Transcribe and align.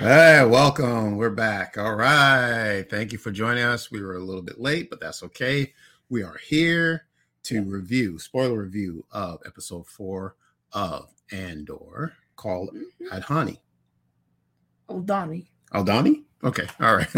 Hey, 0.00 0.42
welcome. 0.46 1.18
We're 1.18 1.28
back. 1.28 1.76
All 1.76 1.94
right. 1.94 2.86
Thank 2.88 3.12
you 3.12 3.18
for 3.18 3.30
joining 3.30 3.64
us. 3.64 3.90
We 3.90 4.00
were 4.00 4.16
a 4.16 4.20
little 4.24 4.40
bit 4.40 4.58
late, 4.58 4.88
but 4.88 4.98
that's 4.98 5.22
okay. 5.24 5.74
We 6.08 6.22
are 6.22 6.38
here 6.42 7.06
to 7.42 7.62
review, 7.62 8.18
spoiler 8.18 8.62
review 8.62 9.04
of 9.12 9.40
episode 9.44 9.86
four 9.86 10.36
of 10.72 11.10
Andor 11.32 12.14
called 12.36 12.70
Mhm. 12.74 13.08
Adhani. 13.10 13.58
Donnie. 15.04 15.52
Aldhani? 15.74 16.24
Okay. 16.44 16.66
All 16.80 16.96
right. 16.96 17.08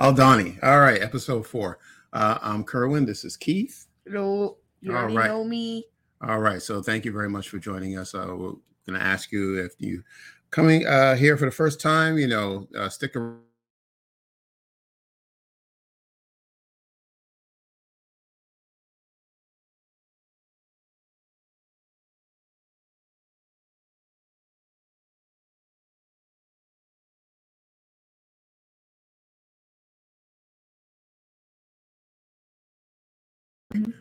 Aldhani. 0.00 0.62
All 0.62 0.80
right. 0.80 1.00
Episode 1.00 1.46
four. 1.46 1.78
Uh, 2.12 2.38
I'm 2.42 2.64
Kerwin. 2.64 3.06
This 3.06 3.24
is 3.24 3.36
Keith. 3.36 3.86
Hello. 4.04 4.58
You 4.80 4.90
All 4.92 4.98
already 4.98 5.16
right. 5.16 5.28
know 5.28 5.44
me. 5.44 5.84
All 6.20 6.40
right. 6.40 6.60
So 6.60 6.82
thank 6.82 7.04
you 7.04 7.12
very 7.12 7.28
much 7.30 7.48
for 7.48 7.58
joining 7.60 7.96
us. 7.96 8.12
Uh, 8.14 8.26
we're 8.36 8.52
going 8.86 8.98
to 8.98 9.02
ask 9.02 9.30
you 9.30 9.64
if 9.64 9.74
you 9.78 10.02
coming 10.52 10.86
uh, 10.86 11.16
here 11.16 11.36
for 11.36 11.46
the 11.46 11.50
first 11.50 11.80
time, 11.80 12.16
you 12.18 12.28
know, 12.28 12.68
uh, 12.78 12.88
stick 12.88 13.16
around. 13.16 13.40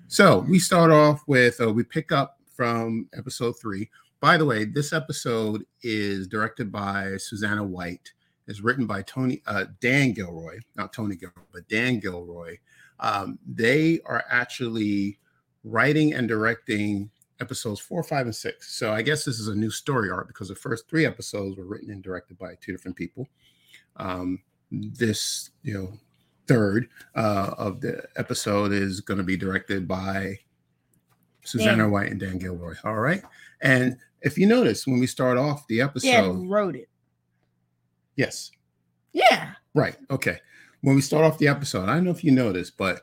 So 0.07 0.39
we 0.39 0.59
start 0.59 0.91
off 0.91 1.23
with 1.27 1.61
uh, 1.61 1.71
we 1.71 1.83
pick 1.83 2.11
up 2.11 2.37
from 2.53 3.07
episode 3.13 3.53
three. 3.59 3.89
By 4.21 4.37
the 4.37 4.45
way, 4.45 4.65
this 4.65 4.93
episode 4.93 5.65
is 5.81 6.27
directed 6.27 6.71
by 6.71 7.17
Susanna 7.17 7.63
White. 7.63 8.13
It's 8.47 8.61
written 8.61 8.85
by 8.85 9.01
Tony 9.01 9.41
uh, 9.47 9.65
Dan 9.79 10.11
Gilroy, 10.11 10.59
not 10.75 10.93
Tony 10.93 11.15
Gilroy, 11.15 11.41
but 11.51 11.67
Dan 11.67 11.99
Gilroy. 11.99 12.57
Um, 12.99 13.39
they 13.47 13.99
are 14.05 14.23
actually 14.29 15.17
writing 15.63 16.13
and 16.13 16.27
directing 16.27 17.09
episodes 17.39 17.79
four, 17.79 18.03
five, 18.03 18.27
and 18.27 18.35
six. 18.35 18.77
So 18.77 18.93
I 18.93 19.01
guess 19.01 19.25
this 19.25 19.39
is 19.39 19.47
a 19.47 19.55
new 19.55 19.71
story 19.71 20.11
arc 20.11 20.27
because 20.27 20.49
the 20.49 20.55
first 20.55 20.87
three 20.87 21.07
episodes 21.07 21.57
were 21.57 21.65
written 21.65 21.89
and 21.89 22.03
directed 22.03 22.37
by 22.37 22.53
two 22.61 22.71
different 22.71 22.95
people. 22.95 23.27
Um, 23.97 24.39
this, 24.71 25.49
you 25.63 25.73
know, 25.73 25.93
third 26.47 26.89
uh, 27.15 27.55
of 27.57 27.81
the 27.81 28.05
episode 28.17 28.71
is 28.71 29.01
going 29.01 29.17
to 29.17 29.23
be 29.23 29.35
directed 29.35 29.87
by 29.87 30.37
Susanna 31.43 31.77
Dan. 31.77 31.91
White 31.91 32.11
and 32.11 32.19
Dan 32.19 32.37
Gilroy. 32.37 32.75
All 32.83 32.99
right. 32.99 33.23
And 33.61 33.97
if 34.21 34.37
you 34.37 34.45
notice, 34.47 34.85
when 34.87 34.99
we 34.99 35.07
start 35.07 35.37
off 35.37 35.65
the 35.67 35.81
episode, 35.81 36.07
Dan 36.09 36.47
wrote 36.49 36.75
it. 36.75 36.89
yes, 38.15 38.51
Yeah. 39.13 39.53
right. 39.73 39.97
Okay. 40.09 40.39
When 40.81 40.95
we 40.95 41.01
start 41.01 41.23
off 41.25 41.37
the 41.37 41.47
episode, 41.47 41.89
I 41.89 41.93
don't 41.95 42.05
know 42.05 42.11
if 42.11 42.23
you 42.23 42.31
noticed, 42.31 42.77
but 42.77 43.01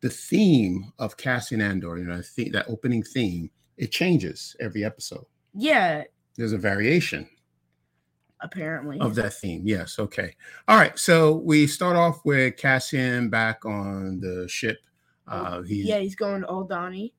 the 0.00 0.10
theme 0.10 0.92
of 0.98 1.16
Cassian 1.16 1.60
Andor, 1.62 1.96
you 1.98 2.04
know, 2.04 2.20
the, 2.36 2.50
that 2.50 2.68
opening 2.68 3.02
theme, 3.02 3.50
it 3.78 3.90
changes 3.90 4.54
every 4.60 4.84
episode. 4.84 5.24
Yeah. 5.54 6.04
There's 6.36 6.52
a 6.52 6.58
variation 6.58 7.28
Apparently. 8.40 8.98
of 9.00 9.14
that 9.14 9.32
theme. 9.34 9.62
Yes. 9.64 9.98
Okay. 9.98 10.34
All 10.68 10.76
right. 10.76 10.98
So 10.98 11.36
we 11.36 11.66
start 11.66 11.96
off 11.96 12.20
with 12.24 12.56
Cassian 12.58 13.30
back 13.30 13.64
on 13.64 14.20
the 14.20 14.46
ship. 14.48 14.78
Uh, 15.26 15.62
he's 15.62 15.86
yeah, 15.86 15.98
he's 16.00 16.14
going 16.16 16.42
to 16.42 16.46
Aldhani. 16.48 17.12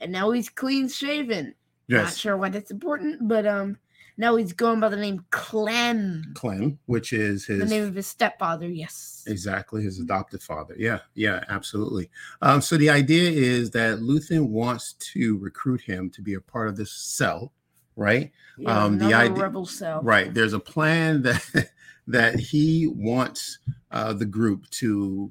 And 0.00 0.12
now 0.12 0.30
he's 0.32 0.50
clean 0.50 0.88
shaven. 0.88 1.54
Not 1.88 2.12
sure 2.14 2.36
why 2.36 2.48
that's 2.48 2.70
important, 2.70 3.26
but 3.28 3.46
um 3.46 3.78
now 4.18 4.36
he's 4.36 4.52
going 4.54 4.80
by 4.80 4.88
the 4.88 4.96
name 4.96 5.24
Clem. 5.30 6.32
Clem, 6.34 6.78
which 6.86 7.12
is 7.12 7.44
his 7.44 7.58
The 7.58 7.66
name 7.66 7.84
of 7.84 7.94
his 7.94 8.06
stepfather, 8.06 8.66
yes. 8.66 9.24
exactly 9.26 9.82
his 9.82 10.00
adopted 10.00 10.42
father. 10.42 10.74
Yeah. 10.78 11.00
Yeah. 11.14 11.44
Absolutely. 11.48 12.08
Um, 12.40 12.62
so 12.62 12.78
the 12.78 12.88
idea 12.88 13.30
is 13.30 13.70
that 13.72 13.98
Luthen 13.98 14.48
wants 14.48 14.94
to 15.12 15.36
recruit 15.38 15.82
him 15.82 16.08
to 16.10 16.22
be 16.22 16.32
a 16.32 16.40
part 16.40 16.68
of 16.68 16.76
this 16.76 16.92
cell, 16.92 17.52
right? 17.94 18.32
Yeah, 18.56 18.84
um, 18.84 18.96
the 18.96 19.12
idea- 19.12 19.42
rebel 19.42 19.66
cell. 19.66 20.00
Right. 20.02 20.32
There's 20.32 20.54
a 20.54 20.60
plan 20.60 21.20
that 21.24 21.70
that 22.06 22.38
he 22.38 22.86
wants 22.86 23.58
uh, 23.90 24.14
the 24.14 24.24
group 24.24 24.68
to 24.70 25.30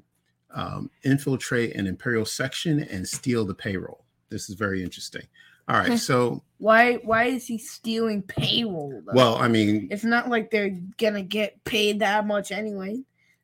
um, 0.54 0.90
infiltrate 1.02 1.74
an 1.74 1.86
imperial 1.88 2.24
section 2.24 2.80
and 2.84 3.06
steal 3.08 3.44
the 3.44 3.54
payroll. 3.54 4.04
This 4.28 4.48
is 4.48 4.54
very 4.56 4.82
interesting. 4.82 5.26
All 5.68 5.76
right. 5.76 5.98
So, 5.98 6.42
Why 6.58 6.94
why 7.04 7.24
is 7.24 7.46
he 7.46 7.58
stealing 7.58 8.22
payroll 8.22 9.02
though? 9.06 9.12
well, 9.14 9.36
I 9.36 9.48
mean, 9.48 9.88
it's 9.90 10.04
not 10.04 10.28
like 10.28 10.50
they're 10.50 10.78
gonna 10.98 11.22
get 11.22 11.62
paid 11.64 12.00
that 12.00 12.26
much 12.26 12.52
anyway. 12.52 13.02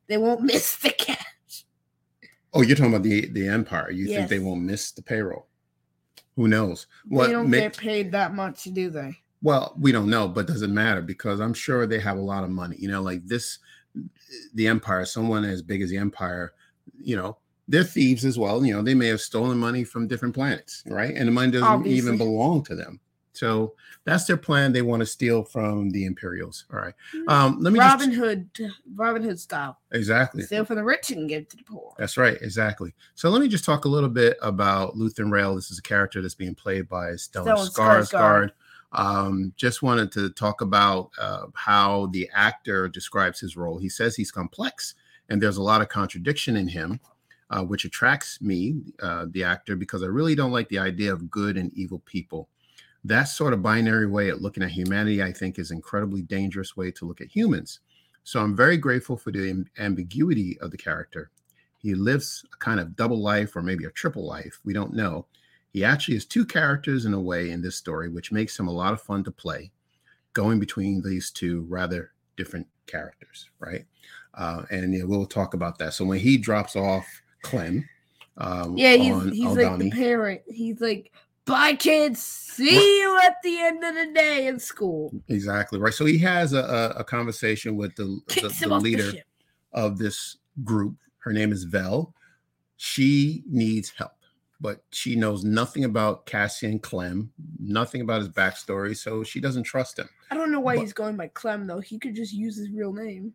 They 0.09 0.17
won't 0.19 0.43
miss 0.53 0.77
the 0.77 0.91
cash. 0.91 1.65
oh, 2.55 2.63
you're 2.63 2.77
talking 2.77 2.93
about 2.95 3.03
the 3.05 3.29
the 3.29 3.49
empire. 3.49 3.91
You 3.91 4.07
think 4.07 4.29
they 4.29 4.39
won't 4.39 4.63
miss 4.63 4.93
the 4.93 5.03
payroll? 5.03 5.47
Who 6.37 6.49
knows? 6.49 6.87
Well 7.09 7.27
they 7.27 7.33
don't 7.33 7.51
ma- 7.51 7.59
get 7.59 7.77
paid 7.77 8.13
that 8.13 8.35
much, 8.35 8.65
do 8.65 8.89
they? 8.91 9.17
Well, 9.43 9.75
we 9.79 9.91
don't 9.91 10.09
know, 10.09 10.29
but 10.29 10.47
doesn't 10.47 10.73
matter 10.73 11.03
because 11.03 11.41
I'm 11.41 11.53
sure 11.55 11.85
they 11.87 11.99
have 11.99 12.17
a 12.17 12.23
lot 12.23 12.45
of 12.45 12.51
money. 12.51 12.77
You 12.79 12.89
know, 12.89 13.03
like 13.03 13.27
this, 13.27 13.59
the 14.55 14.69
empire, 14.69 15.05
someone 15.05 15.45
as 15.45 15.63
big 15.63 15.83
as 15.83 15.91
the 15.91 15.97
empire, 15.99 16.53
you 16.97 17.17
know, 17.17 17.37
they're 17.69 17.85
thieves 17.85 18.25
as 18.25 18.39
well. 18.39 18.65
You 18.65 18.75
know, 18.75 18.83
they 18.83 18.95
may 18.95 19.09
have 19.09 19.21
stolen 19.21 19.59
money 19.59 19.85
from 19.85 20.09
different 20.09 20.35
planets, 20.35 20.83
right? 20.87 21.15
And 21.15 21.29
the 21.29 21.33
money 21.33 21.53
doesn't 21.53 21.87
even 21.87 22.19
belong 22.19 22.65
to 22.65 22.75
them. 22.75 23.01
So 23.35 23.75
that's 24.05 24.25
their 24.25 24.37
plan. 24.37 24.73
They 24.73 24.83
want 24.83 25.01
to 25.01 25.07
steal 25.07 25.43
from 25.43 25.91
the 25.91 26.05
Imperials. 26.05 26.67
All 26.73 26.79
right. 26.79 26.95
Um, 27.29 27.59
let 27.61 27.73
me 27.73 27.79
Robin 27.79 28.11
just 28.11 28.21
Hood, 28.21 28.51
Robin 28.95 29.23
Hood 29.23 29.41
style. 29.41 29.79
exactly. 29.93 30.43
Steal 30.43 30.65
from 30.65 30.77
the 30.77 30.85
rich 30.85 31.11
and 31.11 31.29
give 31.29 31.49
to 31.49 31.57
the 31.57 31.65
poor. 31.65 31.95
That's 31.99 32.17
right, 32.17 32.37
exactly. 32.43 32.93
So 33.15 33.31
let 33.31 33.41
me 33.41 33.49
just 33.49 33.65
talk 33.65 33.85
a 33.85 33.89
little 33.89 34.11
bit 34.11 34.37
about 34.43 34.97
Luthen 34.97 35.33
Rael. 35.33 35.55
This 35.55 35.71
is 35.71 35.79
a 35.79 35.83
character 35.83 36.21
that's 36.21 36.35
being 36.35 36.55
played 36.55 36.89
by 36.89 37.13
Stellan 37.13 37.47
Stellan 37.47 37.73
Skarsgård. 37.73 38.11
Skarsgård. 38.11 38.51
Um, 38.93 39.55
just 39.57 39.83
wanted 39.83 40.13
to 40.13 40.29
talk 40.31 40.61
about 40.61 41.11
uh, 41.19 41.47
how 41.55 42.07
the 42.13 42.29
actor 42.35 42.89
describes 42.89 43.41
his 43.41 43.57
role. 43.57 43.79
He 43.79 43.89
says 43.89 44.15
he's 44.15 44.31
complex, 44.31 44.95
and 45.31 45.41
there's 45.41 45.57
a 45.57 45.63
lot 45.63 45.81
of 45.81 45.89
contradiction 45.89 46.57
in 46.57 46.69
him, 46.69 47.01
uh, 47.53 47.63
which 47.63 47.85
attracts 47.85 48.41
me, 48.41 48.81
uh, 49.03 49.27
the 49.31 49.45
actor, 49.45 49.77
because 49.77 50.03
I 50.03 50.07
really 50.07 50.35
don't 50.35 50.53
like 50.53 50.69
the 50.71 50.79
idea 50.79 51.13
of 51.13 51.31
good 51.31 51.59
and 51.59 51.71
evil 51.75 52.01
people. 52.07 52.49
That 53.05 53.25
sort 53.25 53.53
of 53.53 53.63
binary 53.63 54.07
way 54.07 54.31
of 54.31 54.41
looking 54.41 54.63
at 54.63 54.71
humanity, 54.71 55.23
I 55.23 55.33
think, 55.33 55.59
is 55.59 55.71
incredibly 55.71 56.23
dangerous 56.23 56.77
way 56.77 56.91
to 56.93 57.05
look 57.05 57.21
at 57.21 57.29
humans. 57.29 57.81
So 58.25 58.41
I'm 58.41 58.57
very 58.57 58.79
grateful 58.79 59.19
for 59.19 59.31
the 59.33 59.67
ambiguity 59.79 60.59
of 60.61 60.71
the 60.71 60.79
character. 60.79 61.31
He 61.77 61.95
lives 61.95 62.45
a 62.55 62.57
kind 62.57 62.81
of 62.81 62.97
double 62.97 63.21
life 63.21 63.55
or 63.55 63.63
maybe 63.63 63.85
a 63.85 63.91
triple 63.91 64.27
life. 64.27 64.59
We 64.65 64.73
don't 64.73 64.95
know. 64.95 65.27
He 65.73 65.85
actually 65.85 66.15
has 66.15 66.25
two 66.25 66.47
characters 66.47 67.05
in 67.05 67.13
a 67.13 67.21
way 67.21 67.51
in 67.51 67.61
this 67.61 67.77
story, 67.77 68.09
which 68.09 68.33
makes 68.33 68.59
him 68.59 68.69
a 68.69 68.73
lot 68.73 68.93
of 68.95 69.03
fun 69.03 69.25
to 69.25 69.31
play, 69.31 69.73
going 70.33 70.59
between 70.59 71.03
these 71.03 71.31
two 71.31 71.67
rather 71.69 72.13
different 72.37 72.67
characters, 72.87 73.51
right? 73.59 73.85
Uh, 74.35 74.63
and 74.71 74.97
we'll 75.07 75.27
talk 75.27 75.53
about 75.53 75.77
that. 75.79 75.93
So 75.93 76.05
when 76.05 76.21
he 76.21 76.39
drops 76.39 76.77
off 76.77 77.22
Clem, 77.43 77.89
um, 78.39 78.77
Yeah, 78.77 78.95
he's 78.95 79.13
on 79.15 79.33
he's 79.33 79.57
like 79.57 79.79
the 79.79 79.91
parent. 79.91 80.41
He's 80.47 80.81
like, 80.81 81.13
bye 81.45 81.75
kids, 81.75 82.23
see 82.23 83.01
you 83.01 83.21
at 83.25 83.37
the 83.43 83.59
end 83.61 83.83
of 83.85 83.95
the 83.95 84.13
day 84.15 84.47
in 84.47 84.59
school. 84.59 85.13
exactly 85.29 85.79
right. 85.79 85.93
So 85.95 86.05
he 86.05 86.19
has 86.19 86.53
a, 86.53 86.61
a, 86.97 87.01
a 87.01 87.05
conversation 87.05 87.77
with 87.77 87.95
the, 87.97 88.05
the, 88.29 88.35
the 88.41 88.47
off 88.47 88.61
the 88.61 88.69
leader 88.79 89.13
of 89.73 89.99
this 89.99 90.37
group. 90.65 90.97
Her 91.19 91.33
name 91.33 91.53
is 91.53 91.65
Vel. 91.65 92.15
She 92.77 93.45
needs 93.49 93.91
help, 93.91 94.13
but 94.61 94.83
she 94.91 95.15
knows 95.15 95.45
nothing 95.45 95.85
about 95.85 96.27
Cassian 96.27 96.79
Clem, 96.81 97.33
nothing 97.61 98.01
about 98.01 98.21
his 98.21 98.29
backstory, 98.29 98.97
so 98.97 99.23
she 99.23 99.41
doesn't 99.41 99.63
trust 99.65 99.99
him. 99.99 100.09
I 100.31 100.35
don't 100.35 100.51
know 100.51 100.61
why 100.61 100.75
but- 100.77 100.83
he's 100.83 100.93
going 100.93 101.17
by 101.17 101.29
Clem 101.29 101.67
though. 101.67 101.81
He 101.81 101.99
could 101.99 102.15
just 102.17 102.33
use 102.33 102.57
his 102.57 102.71
real 102.71 102.93
name. 102.93 103.35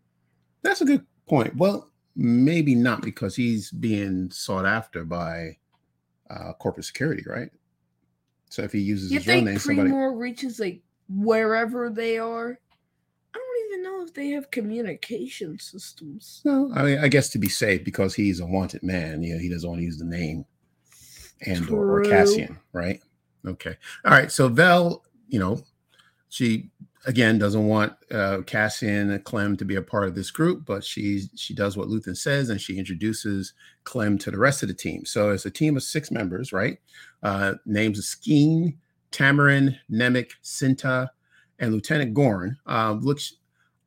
That's 0.63 0.81
a 0.81 0.85
good 0.85 1.05
point. 1.29 1.55
Well, 1.55 1.89
maybe 2.17 2.73
not 2.73 3.03
because 3.03 3.35
he's 3.35 3.71
being 3.71 4.29
sought 4.31 4.65
after 4.65 5.05
by 5.05 5.55
uh, 6.29 6.51
corporate 6.53 6.85
security, 6.85 7.23
right? 7.27 7.49
So 8.49 8.63
if 8.63 8.71
he 8.71 8.79
uses 8.79 9.11
You 9.11 9.19
his 9.19 9.27
real 9.27 9.41
name, 9.41 9.59
somebody. 9.59 9.89
Premor 9.91 10.17
reaches 10.17 10.59
like 10.59 10.81
wherever 11.09 11.89
they 11.89 12.17
are? 12.17 12.59
I 13.33 13.37
don't 13.37 13.69
even 13.69 13.83
know 13.83 14.03
if 14.03 14.13
they 14.13 14.29
have 14.29 14.49
communication 14.49 15.59
systems. 15.59 16.41
No, 16.43 16.71
I 16.73 16.83
mean, 16.83 16.99
I 16.99 17.07
guess 17.07 17.29
to 17.29 17.37
be 17.37 17.49
safe 17.49 17.83
because 17.83 18.15
he's 18.15 18.39
a 18.39 18.45
wanted 18.45 18.81
man. 18.81 19.21
You 19.21 19.35
know, 19.35 19.39
he 19.39 19.49
doesn't 19.49 19.69
want 19.69 19.79
to 19.79 19.85
use 19.85 19.97
the 19.97 20.05
name 20.05 20.45
Andor, 21.45 21.75
or 21.75 22.01
Cassian, 22.01 22.57
right? 22.73 22.99
Okay. 23.45 23.75
All 24.05 24.11
right. 24.11 24.31
So 24.31 24.47
Vel, 24.47 25.03
you 25.27 25.39
know, 25.39 25.61
she 26.29 26.71
again 27.05 27.38
doesn't 27.38 27.67
want 27.67 27.94
uh, 28.11 28.41
Cassian 28.45 29.11
and 29.11 29.23
Clem 29.23 29.55
to 29.57 29.65
be 29.65 29.75
a 29.75 29.81
part 29.81 30.07
of 30.07 30.15
this 30.15 30.31
group, 30.31 30.65
but 30.65 30.83
she 30.83 31.23
she 31.35 31.53
does 31.53 31.77
what 31.77 31.88
Luthen 31.88 32.17
says 32.17 32.49
and 32.49 32.59
she 32.59 32.77
introduces 32.77 33.53
Clem 33.83 34.17
to 34.19 34.31
the 34.31 34.38
rest 34.38 34.63
of 34.63 34.69
the 34.69 34.75
team. 34.75 35.05
So 35.05 35.31
it's 35.31 35.45
a 35.45 35.51
team 35.51 35.77
of 35.77 35.83
six 35.83 36.11
members, 36.11 36.51
right? 36.51 36.79
Uh, 37.23 37.55
names 37.65 37.99
of 37.99 38.05
Skeen, 38.05 38.75
Tamarin, 39.11 39.77
Nemik, 39.91 40.31
Cinta, 40.44 41.09
and 41.59 41.73
Lieutenant 41.73 42.13
Gorn, 42.13 42.57
uh, 42.65 42.95
which 42.95 43.33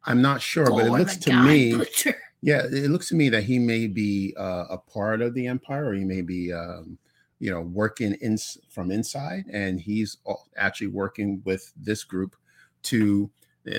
I'm 0.04 0.22
not 0.22 0.40
sure, 0.40 0.66
but 0.66 0.86
it 0.86 0.90
looks 0.90 1.16
to 1.18 1.30
God 1.30 1.46
me, 1.46 1.76
Butcher. 1.76 2.16
yeah, 2.42 2.62
it 2.64 2.90
looks 2.90 3.08
to 3.08 3.14
me 3.14 3.28
that 3.28 3.44
he 3.44 3.58
may 3.58 3.86
be 3.86 4.34
uh, 4.38 4.64
a 4.70 4.78
part 4.78 5.20
of 5.20 5.34
the 5.34 5.46
empire, 5.46 5.86
or 5.86 5.94
he 5.94 6.04
may 6.04 6.22
be, 6.22 6.52
um, 6.52 6.98
you 7.38 7.50
know, 7.50 7.60
working 7.60 8.14
in 8.20 8.38
from 8.68 8.90
inside, 8.90 9.44
and 9.52 9.80
he's 9.80 10.16
actually 10.56 10.86
working 10.86 11.42
with 11.44 11.72
this 11.76 12.02
group 12.02 12.34
to. 12.84 13.30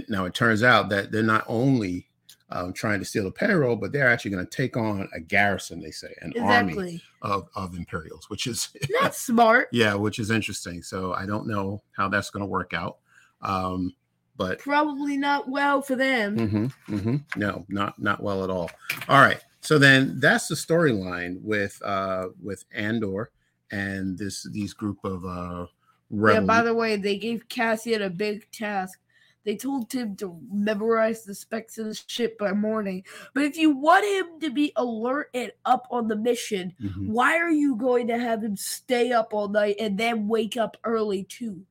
Now 0.09 0.25
it 0.25 0.33
turns 0.33 0.61
out 0.63 0.89
that 0.89 1.11
they're 1.11 1.23
not 1.23 1.43
only 1.47 2.07
um, 2.49 2.71
trying 2.73 2.99
to 2.99 3.05
steal 3.05 3.23
the 3.23 3.31
payroll, 3.31 3.75
but 3.75 3.91
they're 3.91 4.07
actually 4.09 4.31
going 4.31 4.45
to 4.45 4.51
take 4.55 4.77
on 4.77 5.07
a 5.15 5.19
garrison. 5.19 5.81
They 5.81 5.91
say 5.91 6.13
an 6.21 6.33
army 6.39 7.01
of 7.21 7.49
of 7.55 7.75
Imperials, 7.75 8.29
which 8.29 8.45
is 8.47 8.69
That's 9.01 9.17
smart. 9.19 9.69
yeah, 9.71 9.93
which 9.95 10.19
is 10.19 10.29
interesting. 10.31 10.83
So 10.83 11.13
I 11.13 11.25
don't 11.25 11.47
know 11.47 11.81
how 11.97 12.09
that's 12.09 12.29
going 12.29 12.41
to 12.41 12.47
work 12.47 12.73
out, 12.73 12.97
um, 13.41 13.93
but 14.37 14.59
Probably 14.59 15.17
not 15.17 15.49
well 15.49 15.81
for 15.81 15.95
them. 15.95 16.37
Mhm, 16.37 16.73
mhm. 16.87 17.23
No, 17.35 17.65
not 17.69 17.97
not 17.99 18.21
well 18.21 18.43
at 18.43 18.49
all. 18.49 18.69
All 19.09 19.21
right. 19.21 19.39
So 19.61 19.77
then 19.77 20.19
that's 20.19 20.47
the 20.47 20.55
storyline 20.55 21.41
with 21.41 21.81
uh 21.83 22.27
with 22.41 22.65
Andor 22.73 23.31
and 23.71 24.17
this 24.17 24.47
these 24.51 24.73
group 24.73 24.97
of 25.03 25.23
uh 25.25 25.65
Yeah, 26.11 26.41
by 26.41 26.61
the 26.61 26.73
way, 26.73 26.95
they 26.97 27.17
gave 27.17 27.47
Cassian 27.49 28.01
a 28.01 28.09
big 28.09 28.49
task. 28.51 28.99
They 29.43 29.55
told 29.55 29.91
him 29.91 30.15
to 30.17 30.39
memorize 30.51 31.23
the 31.23 31.33
specs 31.33 31.79
of 31.79 31.85
the 31.87 31.99
ship 32.05 32.37
by 32.37 32.51
morning. 32.51 33.03
But 33.33 33.45
if 33.45 33.57
you 33.57 33.71
want 33.71 34.05
him 34.05 34.39
to 34.41 34.51
be 34.51 34.71
alert 34.75 35.29
and 35.33 35.51
up 35.65 35.87
on 35.89 36.07
the 36.07 36.15
mission, 36.15 36.73
Mhm. 36.79 37.07
why 37.07 37.37
are 37.37 37.49
you 37.49 37.75
going 37.75 38.07
to 38.09 38.19
have 38.19 38.43
him 38.43 38.55
stay 38.55 39.11
up 39.11 39.33
all 39.33 39.47
night 39.47 39.77
and 39.79 39.97
then 39.97 40.27
wake 40.27 40.57
up 40.57 40.77
early 40.83 41.23
too? 41.23 41.65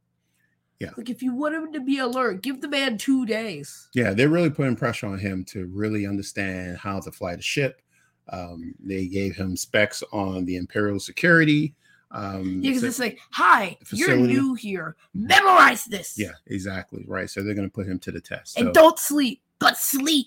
Yeah. 0.81 0.91
Like 0.97 1.11
if 1.11 1.23
you 1.23 1.35
want 1.35 1.55
him 1.55 1.73
to 1.75 1.81
be 1.81 1.99
alert, 1.99 2.43
give 2.43 2.61
the 2.61 2.69
man 2.69 2.97
two 2.99 3.25
days. 3.27 3.89
Yeah, 3.95 4.15
they're 4.15 4.31
really 4.31 4.51
putting 4.51 4.75
pressure 4.77 5.07
on 5.07 5.19
him 5.19 5.45
to 5.47 5.67
really 5.67 6.07
understand 6.07 6.79
how 6.79 6.99
to 7.01 7.13
fly 7.13 7.37
the 7.37 7.43
ship. 7.43 7.83
Um, 8.31 8.75
they 8.81 9.07
gave 9.07 9.37
him 9.37 9.57
specs 9.57 10.03
on 10.13 10.45
the 10.45 10.57
Imperial 10.57 10.99
security. 10.99 11.75
Um, 12.12 12.61
Yeah, 12.62 12.71
because 12.71 12.81
so- 12.83 12.87
it's 12.89 12.99
like, 12.99 13.19
hi, 13.31 13.79
you're 13.93 14.17
new 14.17 14.55
here. 14.55 14.97
Memorize 15.15 15.85
this. 15.85 16.15
yeah, 16.19 16.33
exactly. 16.47 17.05
Right. 17.07 17.31
So 17.31 17.43
they're 17.43 17.55
going 17.55 17.69
to 17.69 17.73
put 17.75 17.87
him 17.87 17.99
to 18.01 18.11
the 18.11 18.21
test. 18.21 18.59
And 18.59 18.69
So- 18.69 18.73
don't 18.73 18.99
sleep, 18.99 19.43
but 19.59 19.77
sleep. 19.77 20.27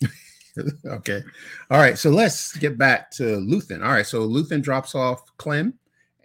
okay. 0.86 1.22
All 1.70 1.78
right. 1.78 1.96
So 1.98 2.10
let's 2.10 2.54
get 2.56 2.76
back 2.76 3.10
to 3.12 3.22
Luthen. 3.38 3.82
All 3.82 3.92
right. 3.92 4.06
So 4.06 4.28
Luthen 4.28 4.62
drops 4.62 4.94
off 4.94 5.22
Clem 5.38 5.74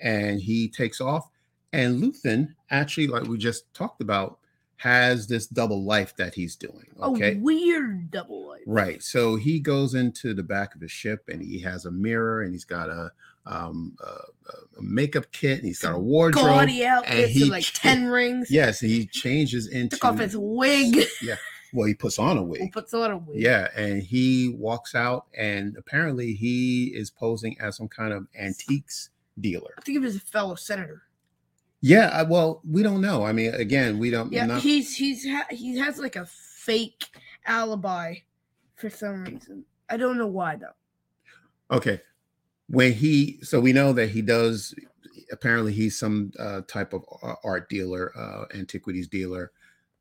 and 0.01 0.41
he 0.41 0.67
takes 0.67 0.99
off. 0.99 1.29
And 1.73 2.01
Luthen, 2.01 2.53
actually, 2.69 3.07
like 3.07 3.23
we 3.23 3.37
just 3.37 3.73
talked 3.73 4.01
about, 4.01 4.39
has 4.77 5.25
this 5.27 5.47
double 5.47 5.83
life 5.83 6.15
that 6.17 6.35
he's 6.35 6.55
doing. 6.55 6.85
Okay. 7.01 7.33
A 7.33 7.37
weird 7.39 8.11
double 8.11 8.47
life. 8.47 8.61
Right. 8.67 9.01
So 9.01 9.35
he 9.35 9.59
goes 9.59 9.95
into 9.95 10.33
the 10.35 10.43
back 10.43 10.75
of 10.75 10.81
the 10.81 10.87
ship 10.87 11.29
and 11.29 11.41
he 11.41 11.59
has 11.61 11.85
a 11.85 11.91
mirror 11.91 12.43
and 12.43 12.51
he's 12.53 12.65
got 12.65 12.89
a, 12.89 13.11
um, 13.47 13.95
a, 14.03 14.09
a 14.79 14.81
makeup 14.81 15.25
kit 15.31 15.61
he's 15.61 15.79
got 15.79 15.93
a 15.95 15.99
wardrobe. 15.99 16.45
Gaudy 16.45 16.85
outfits 16.85 17.31
he 17.31 17.45
like 17.45 17.65
10 17.73 18.07
rings. 18.09 18.49
Yes. 18.51 18.79
He 18.79 19.05
changes 19.07 19.67
into, 19.67 19.95
Took 19.95 20.05
off 20.05 20.19
his 20.19 20.35
wig. 20.37 21.05
Yeah. 21.21 21.35
Well, 21.73 21.85
he 21.87 21.93
puts 21.93 22.17
on 22.17 22.37
a 22.37 22.43
wig. 22.43 22.71
puts 22.71 22.93
on 22.93 23.11
a 23.11 23.17
wig. 23.17 23.39
Yeah, 23.41 23.67
and 23.75 24.01
he 24.01 24.55
walks 24.57 24.95
out, 24.95 25.25
and 25.37 25.75
apparently 25.77 26.33
he 26.33 26.85
is 26.95 27.09
posing 27.09 27.59
as 27.59 27.75
some 27.75 27.89
kind 27.89 28.13
of 28.13 28.25
antiques 28.39 29.09
dealer. 29.41 29.73
I 29.77 29.81
think 29.81 29.95
he 29.95 29.99
was 29.99 30.15
a 30.15 30.19
fellow 30.21 30.55
senator. 30.55 31.01
Yeah, 31.81 32.09
I- 32.13 32.23
well, 32.23 32.61
we 32.67 32.83
don't 32.83 33.01
know. 33.01 33.25
I 33.25 33.33
mean, 33.33 33.53
again, 33.53 33.99
we 33.99 34.09
don't. 34.11 34.31
Yeah, 34.31 34.45
not- 34.45 34.61
he's 34.61 34.95
he's 34.95 35.27
ha- 35.27 35.45
he 35.51 35.77
has 35.77 35.99
like 35.99 36.15
a 36.15 36.25
fake 36.25 37.03
alibi 37.45 38.15
for 38.75 38.89
some 38.89 39.25
reason. 39.25 39.65
I 39.89 39.97
don't 39.97 40.17
know 40.17 40.27
why 40.27 40.55
though. 40.55 41.75
okay. 41.75 42.01
When 42.69 42.93
he, 42.93 43.39
so 43.43 43.59
we 43.59 43.73
know 43.73 43.93
that 43.93 44.09
he 44.09 44.21
does. 44.21 44.73
Apparently, 45.31 45.73
he's 45.73 45.97
some 45.99 46.31
uh, 46.39 46.61
type 46.67 46.93
of 46.93 47.03
art 47.43 47.69
dealer, 47.69 48.13
uh, 48.17 48.45
antiquities 48.57 49.07
dealer. 49.09 49.51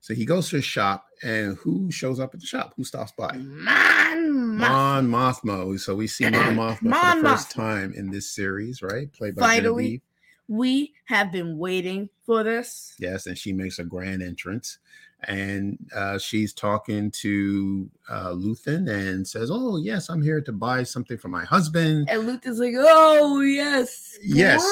So 0.01 0.15
he 0.15 0.25
goes 0.25 0.49
to 0.51 0.59
a 0.59 0.63
shop, 0.63 1.07
and 1.25 1.57
who 1.57 1.91
shows 1.91 2.21
up 2.21 2.33
at 2.33 2.39
the 2.41 2.47
shop? 2.47 2.75
Who 2.77 2.85
stops 2.85 3.13
by? 3.19 3.33
Man, 3.37 4.57
Mon 4.57 5.09
Mothma. 5.09 5.79
So 5.81 5.97
we 5.97 6.07
see 6.07 6.31
Mon 6.31 6.55
Mothma 6.55 6.79
for 6.79 7.17
the 7.23 7.29
first 7.29 7.49
Mothma. 7.51 7.55
time 7.55 7.93
in 7.97 8.11
this 8.11 8.31
series, 8.31 8.83
right? 8.83 9.13
Played 9.13 9.35
by 9.35 9.43
Finally. 9.43 9.83
Genevieve. 9.85 10.01
we 10.49 10.95
have 11.07 11.33
been 11.33 11.59
waiting 11.59 12.09
for 12.25 12.45
this. 12.45 12.95
Yes, 13.01 13.27
and 13.27 13.37
she 13.37 13.53
makes 13.53 13.81
a 13.81 13.85
grand 13.85 14.23
entrance, 14.23 14.79
and 15.25 15.79
uh, 15.95 16.19
she's 16.19 16.53
talking 16.53 17.11
to 17.11 17.91
uh, 18.09 18.31
Luthen 18.31 18.89
and 18.91 19.27
says, 19.27 19.51
"Oh 19.53 19.77
yes, 19.79 20.09
I'm 20.09 20.23
here 20.23 20.41
to 20.43 20.53
buy 20.53 20.83
something 20.83 21.17
for 21.19 21.29
my 21.29 21.45
husband." 21.45 22.09
And 22.11 22.27
Luke 22.27 22.47
is 22.47 22.59
like, 22.59 22.75
"Oh 22.77 23.41
yes, 23.41 24.19
Yes, 24.23 24.63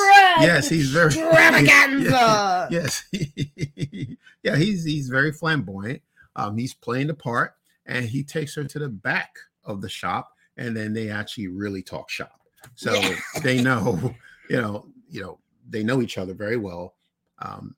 yes, 0.41 0.69
he's 0.69 0.91
very 0.91 1.07
extravaganza." 1.07 2.69
yes, 2.71 3.05
yeah, 4.43 4.57
he's 4.57 4.85
he's 4.85 5.09
very 5.09 5.33
flamboyant. 5.33 6.03
Um, 6.37 6.57
he's 6.57 6.75
playing 6.75 7.07
the 7.09 7.15
part, 7.15 7.55
and 7.87 8.05
he 8.07 8.23
takes 8.23 8.55
her 8.57 8.65
to 8.65 8.79
the 8.79 8.89
back 8.89 9.37
of 9.65 9.81
the 9.81 9.89
shop, 9.89 10.33
and 10.57 10.77
then 10.77 10.93
they 10.93 11.11
actually 11.11 11.49
really 11.49 11.83
talk 11.83 12.11
shop. 12.11 12.41
So 12.75 12.93
Yeah. 12.95 13.17
they 13.43 13.63
know, 13.63 14.15
you 14.49 14.61
know, 14.61 14.87
you 15.09 15.21
know, 15.23 15.39
they 15.69 15.83
know 15.83 16.03
each 16.03 16.19
other 16.19 16.35
very 16.35 16.57
well. 16.57 16.95
Um, 17.39 17.75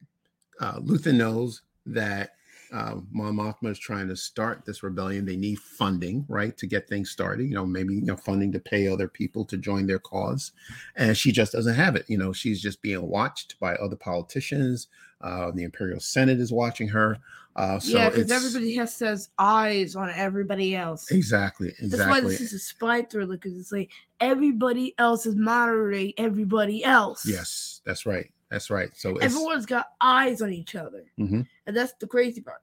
uh, 0.61 0.79
Luthen 0.81 1.15
knows 1.17 1.63
that 1.87 2.31
uh, 2.73 2.97
Mon 3.11 3.35
Mothma 3.35 3.71
is 3.71 3.79
trying 3.79 4.09
to 4.09 4.17
start 4.17 4.65
this 4.65 4.83
rebellion. 4.83 5.25
They 5.25 5.37
need 5.37 5.59
funding, 5.59 6.25
right, 6.29 6.57
to 6.59 6.67
get 6.67 6.89
things 6.89 7.11
started. 7.11 7.45
You 7.45 7.55
know, 7.55 7.67
maybe 7.67 7.95
you 7.95 8.03
know 8.03 8.17
funding 8.17 8.53
to 8.53 8.59
pay 8.59 8.89
other 8.89 9.09
people 9.09 9.45
to 9.47 9.57
join 9.57 9.87
their 9.87 9.99
cause, 9.99 10.53
and 10.97 11.17
she 11.17 11.33
just 11.33 11.53
doesn't 11.53 11.75
have 11.75 11.97
it. 11.97 12.05
You 12.09 12.19
know, 12.19 12.33
she's 12.33 12.61
just 12.61 12.83
being 12.83 13.03
watched 13.09 13.59
by 13.61 13.75
other 13.77 13.97
politicians. 13.97 14.89
Uh, 15.21 15.51
the 15.51 15.63
Imperial 15.63 16.01
Senate 16.01 16.41
is 16.41 16.53
watching 16.53 16.89
her. 16.89 17.19
Uh, 17.57 17.79
so 17.79 17.97
yeah, 17.97 18.11
because 18.11 18.31
everybody 18.31 18.75
has 18.75 18.99
has 18.99 19.31
eyes 19.39 19.97
on 19.97 20.11
everybody 20.11 20.77
else. 20.77 21.11
exactly, 21.11 21.73
That's 21.81 22.07
why 22.07 22.21
this 22.21 22.41
is 22.41 22.53
a 22.53 22.59
spy 22.59 23.03
thriller 23.03 23.37
because 23.37 23.57
it's 23.57 23.73
like 23.73 23.91
everybody 24.21 24.95
else 24.99 25.25
is 25.25 25.37
monitoring 25.37 26.13
everybody 26.19 26.85
else. 26.85 27.25
yes, 27.27 27.81
that's 27.87 28.05
right. 28.05 28.31
That's 28.51 28.71
right. 28.71 28.91
So 28.95 29.17
it's, 29.17 29.25
everyone's 29.25 29.67
got 29.67 29.87
eyes 30.01 30.41
on 30.43 30.53
each 30.53 30.75
other, 30.75 31.05
Mhm. 31.19 31.47
and 31.67 31.77
that's 31.77 31.93
the 31.95 32.07
crazy 32.07 32.41
part. 32.41 32.63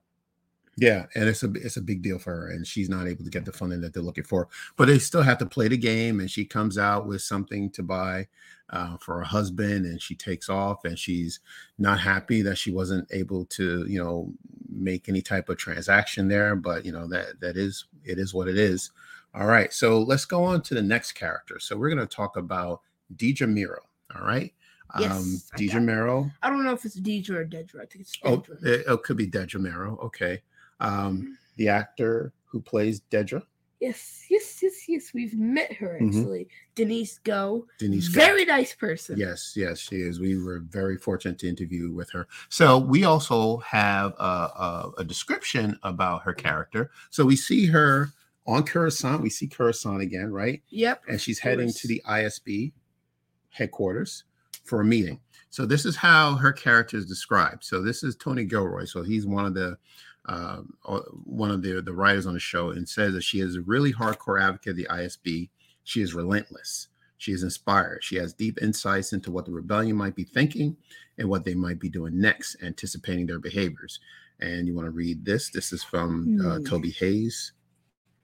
Yeah, 0.76 1.06
and 1.14 1.28
it's 1.28 1.44
a 1.44 1.52
it's 1.52 1.76
a 1.76 1.82
big 1.82 2.02
deal 2.02 2.18
for 2.18 2.34
her, 2.34 2.50
and 2.50 2.66
she's 2.66 2.88
not 2.88 3.06
able 3.06 3.22
to 3.24 3.30
get 3.30 3.44
the 3.44 3.52
funding 3.52 3.80
that 3.82 3.92
they're 3.94 4.02
looking 4.02 4.24
for. 4.24 4.48
But 4.76 4.86
they 4.86 4.98
still 4.98 5.22
have 5.22 5.38
to 5.38 5.46
play 5.46 5.68
the 5.68 5.76
game, 5.76 6.18
and 6.20 6.28
she 6.30 6.44
comes 6.44 6.78
out 6.78 7.06
with 7.06 7.22
something 7.22 7.70
to 7.70 7.82
buy 7.82 8.26
uh, 8.70 8.96
for 8.96 9.18
her 9.18 9.24
husband, 9.24 9.84
and 9.86 10.00
she 10.02 10.16
takes 10.16 10.48
off, 10.48 10.84
and 10.84 10.98
she's 10.98 11.38
not 11.78 12.00
happy 12.00 12.42
that 12.42 12.56
she 12.58 12.72
wasn't 12.72 13.06
able 13.12 13.44
to, 13.44 13.84
you 13.86 14.02
know, 14.02 14.32
make 14.68 15.08
any 15.08 15.22
type 15.22 15.48
of 15.48 15.58
transaction 15.58 16.26
there. 16.26 16.56
But 16.56 16.84
you 16.84 16.90
know 16.92 17.06
that 17.08 17.38
that 17.40 17.56
is 17.56 17.84
it 18.04 18.18
is 18.18 18.34
what 18.34 18.48
it 18.48 18.56
is. 18.58 18.90
All 19.34 19.46
right, 19.46 19.72
so 19.72 20.00
let's 20.02 20.24
go 20.24 20.42
on 20.42 20.62
to 20.62 20.74
the 20.74 20.82
next 20.82 21.12
character. 21.12 21.60
So 21.60 21.76
we're 21.76 21.88
going 21.94 21.98
to 21.98 22.06
talk 22.16 22.36
about 22.36 22.80
Deidre 23.16 23.48
Meero. 23.48 23.78
All 24.16 24.26
right, 24.26 24.52
Yes, 25.00 25.50
I 25.52 25.56
Deidre. 25.58 25.82
Meero. 25.82 26.30
I 26.42 26.48
don't 26.50 26.64
know 26.64 26.72
if 26.72 26.84
it's 26.84 26.98
Deidre 27.00 27.30
or 27.30 27.44
Dedra. 27.46 27.82
I 27.82 27.86
think 27.86 28.00
it's 28.02 28.16
Oh, 28.22 28.38
Dedra. 28.38 28.64
it, 28.64 28.84
it 28.86 29.02
could 29.02 29.16
be 29.16 29.26
Dedra 29.26 29.60
Meero. 29.60 29.98
Okay. 30.04 30.42
Um, 30.80 31.36
the 31.56 31.68
actor 31.68 32.32
who 32.46 32.60
plays 32.60 33.00
Dedra, 33.10 33.42
yes, 33.80 34.24
yes, 34.30 34.60
yes, 34.62 34.88
yes. 34.88 35.12
We've 35.14 35.34
met 35.34 35.72
her 35.74 35.98
Mhm. 36.00 36.08
actually. 36.08 36.48
Denise 36.74 37.18
Go. 37.18 37.66
Denise. 37.78 38.08
Go. 38.08 38.20
Very 38.20 38.44
nice 38.44 38.74
person. 38.74 39.18
Yes, 39.18 39.54
yes, 39.56 39.78
she 39.78 39.96
is. 39.96 40.20
We 40.20 40.36
were 40.38 40.60
very 40.60 40.96
fortunate 40.96 41.38
to 41.40 41.48
interview 41.48 41.90
with 41.92 42.10
her. 42.10 42.26
So 42.48 42.78
we 42.78 43.04
also 43.04 43.58
have 43.58 44.12
a, 44.18 44.22
a, 44.22 44.92
a 44.98 45.04
description 45.04 45.78
about 45.82 46.22
her 46.22 46.32
character. 46.34 46.90
So 47.10 47.24
we 47.24 47.36
see 47.36 47.66
her 47.66 48.10
on 48.46 48.62
Coruscant. 48.64 49.22
We 49.22 49.30
see 49.30 49.46
Coruscant 49.48 50.02
again, 50.02 50.30
right? 50.32 50.62
Yep. 50.68 51.04
And 51.08 51.20
she's 51.20 51.38
heading 51.40 51.72
to 51.72 51.88
the 51.88 52.02
ISB 52.08 52.72
headquarters 53.50 54.24
for 54.64 54.80
a 54.80 54.84
meeting. 54.84 55.20
So 55.50 55.64
this 55.66 55.84
is 55.86 55.94
how 55.96 56.34
her 56.34 56.52
character 56.52 56.96
is 56.96 57.06
described. 57.06 57.64
So 57.64 57.80
this 57.80 58.02
is 58.02 58.16
Tony 58.16 58.44
Gilroy. 58.44 58.86
So 58.86 59.02
he's 59.02 59.26
one 59.26 59.46
of 59.46 59.54
the 59.54 59.78
uh, 60.26 60.62
one 61.24 61.50
of 61.50 61.62
the 61.62 61.82
the 61.82 61.92
writers 61.92 62.26
on 62.26 62.34
the 62.34 62.40
show, 62.40 62.70
and 62.70 62.88
says 62.88 63.12
that 63.12 63.22
she 63.22 63.40
is 63.40 63.56
a 63.56 63.60
really 63.60 63.92
hardcore 63.92 64.42
advocate 64.42 64.70
of 64.70 64.76
the 64.76 64.86
ISB. 64.90 65.50
She 65.84 66.00
is 66.00 66.14
relentless. 66.14 66.88
She 67.18 67.32
is 67.32 67.42
inspired. 67.42 68.02
She 68.02 68.16
has 68.16 68.32
deep 68.34 68.58
insights 68.60 69.12
into 69.12 69.30
what 69.30 69.44
the 69.46 69.52
rebellion 69.52 69.96
might 69.96 70.14
be 70.16 70.24
thinking 70.24 70.76
and 71.18 71.28
what 71.28 71.44
they 71.44 71.54
might 71.54 71.78
be 71.78 71.88
doing 71.88 72.18
next, 72.20 72.56
anticipating 72.62 73.26
their 73.26 73.38
behaviors. 73.38 74.00
And 74.40 74.66
you 74.66 74.74
want 74.74 74.86
to 74.86 74.90
read 74.90 75.24
this? 75.24 75.50
This 75.50 75.72
is 75.72 75.82
from 75.84 76.38
uh, 76.44 76.56
Hmm. 76.56 76.64
Toby 76.64 76.90
Hayes. 76.90 77.52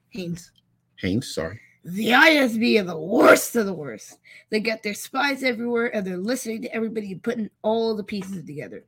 Haynes. 0.09 0.51
Haynes, 0.97 1.33
sorry. 1.33 1.59
The 1.83 2.09
ISB 2.09 2.79
are 2.79 2.83
the 2.83 2.97
worst 2.97 3.55
of 3.55 3.65
the 3.65 3.73
worst. 3.73 4.19
They 4.49 4.59
got 4.59 4.83
their 4.83 4.93
spies 4.93 5.43
everywhere 5.43 5.95
and 5.95 6.05
they're 6.05 6.17
listening 6.17 6.61
to 6.63 6.75
everybody 6.75 7.11
and 7.11 7.23
putting 7.23 7.49
all 7.63 7.95
the 7.95 8.03
pieces 8.03 8.45
together. 8.45 8.83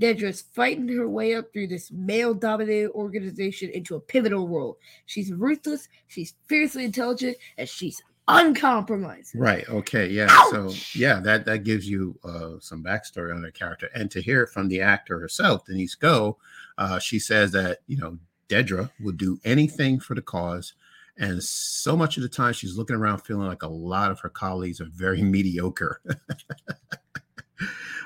Dedra's 0.00 0.42
fighting 0.52 0.88
her 0.88 1.08
way 1.08 1.34
up 1.34 1.52
through 1.52 1.68
this 1.68 1.90
male 1.90 2.34
dominated 2.34 2.90
organization 2.90 3.70
into 3.70 3.96
a 3.96 4.00
pivotal 4.00 4.46
role. 4.46 4.78
She's 5.06 5.32
ruthless, 5.32 5.88
she's 6.06 6.34
fiercely 6.46 6.84
intelligent, 6.84 7.36
and 7.56 7.68
she's 7.68 8.00
uncompromising. 8.28 9.40
Right. 9.40 9.68
Okay. 9.68 10.08
Yeah. 10.08 10.28
Ouch! 10.30 10.50
So 10.50 10.98
yeah, 10.98 11.20
that 11.20 11.44
that 11.46 11.64
gives 11.64 11.88
you 11.88 12.18
uh, 12.24 12.60
some 12.60 12.82
backstory 12.82 13.34
on 13.34 13.42
the 13.42 13.52
character, 13.52 13.88
and 13.94 14.10
to 14.10 14.20
hear 14.20 14.42
it 14.42 14.50
from 14.50 14.68
the 14.68 14.80
actor 14.80 15.18
herself, 15.18 15.64
Denise 15.64 15.94
Go, 15.94 16.36
uh, 16.78 16.98
she 16.98 17.18
says 17.18 17.52
that 17.52 17.78
you 17.86 17.96
know 17.96 18.18
Dedra 18.48 18.90
would 19.00 19.16
do 19.16 19.40
anything 19.44 19.98
for 20.00 20.14
the 20.14 20.22
cause, 20.22 20.74
and 21.18 21.42
so 21.42 21.96
much 21.96 22.16
of 22.16 22.22
the 22.22 22.28
time 22.28 22.52
she's 22.52 22.76
looking 22.76 22.96
around 22.96 23.18
feeling 23.18 23.48
like 23.48 23.62
a 23.62 23.68
lot 23.68 24.10
of 24.10 24.20
her 24.20 24.28
colleagues 24.28 24.80
are 24.80 24.88
very 24.92 25.22
mediocre. 25.22 26.00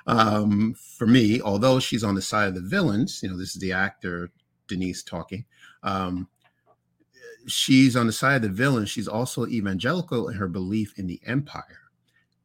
um, 0.07 0.75
for 0.75 1.07
me, 1.07 1.41
although 1.41 1.81
she's 1.81 2.05
on 2.05 2.15
the 2.15 2.23
side 2.23 2.49
of 2.49 2.55
the 2.55 2.61
villains, 2.61 3.21
you 3.23 3.29
know, 3.29 3.37
this 3.37 3.55
is 3.55 3.61
the 3.61 3.73
actor 3.73 4.31
Denise 4.69 5.03
talking. 5.03 5.45
Um, 5.83 6.29
she's 7.47 7.97
on 7.97 8.07
the 8.07 8.13
side 8.13 8.37
of 8.37 8.43
the 8.43 8.49
villain. 8.49 8.87
She's 8.87 9.09
also 9.09 9.47
evangelical 9.47 10.29
in 10.29 10.37
her 10.37 10.49
belief 10.49 10.99
in 10.99 11.07
the 11.07 11.21
empire. 11.27 11.79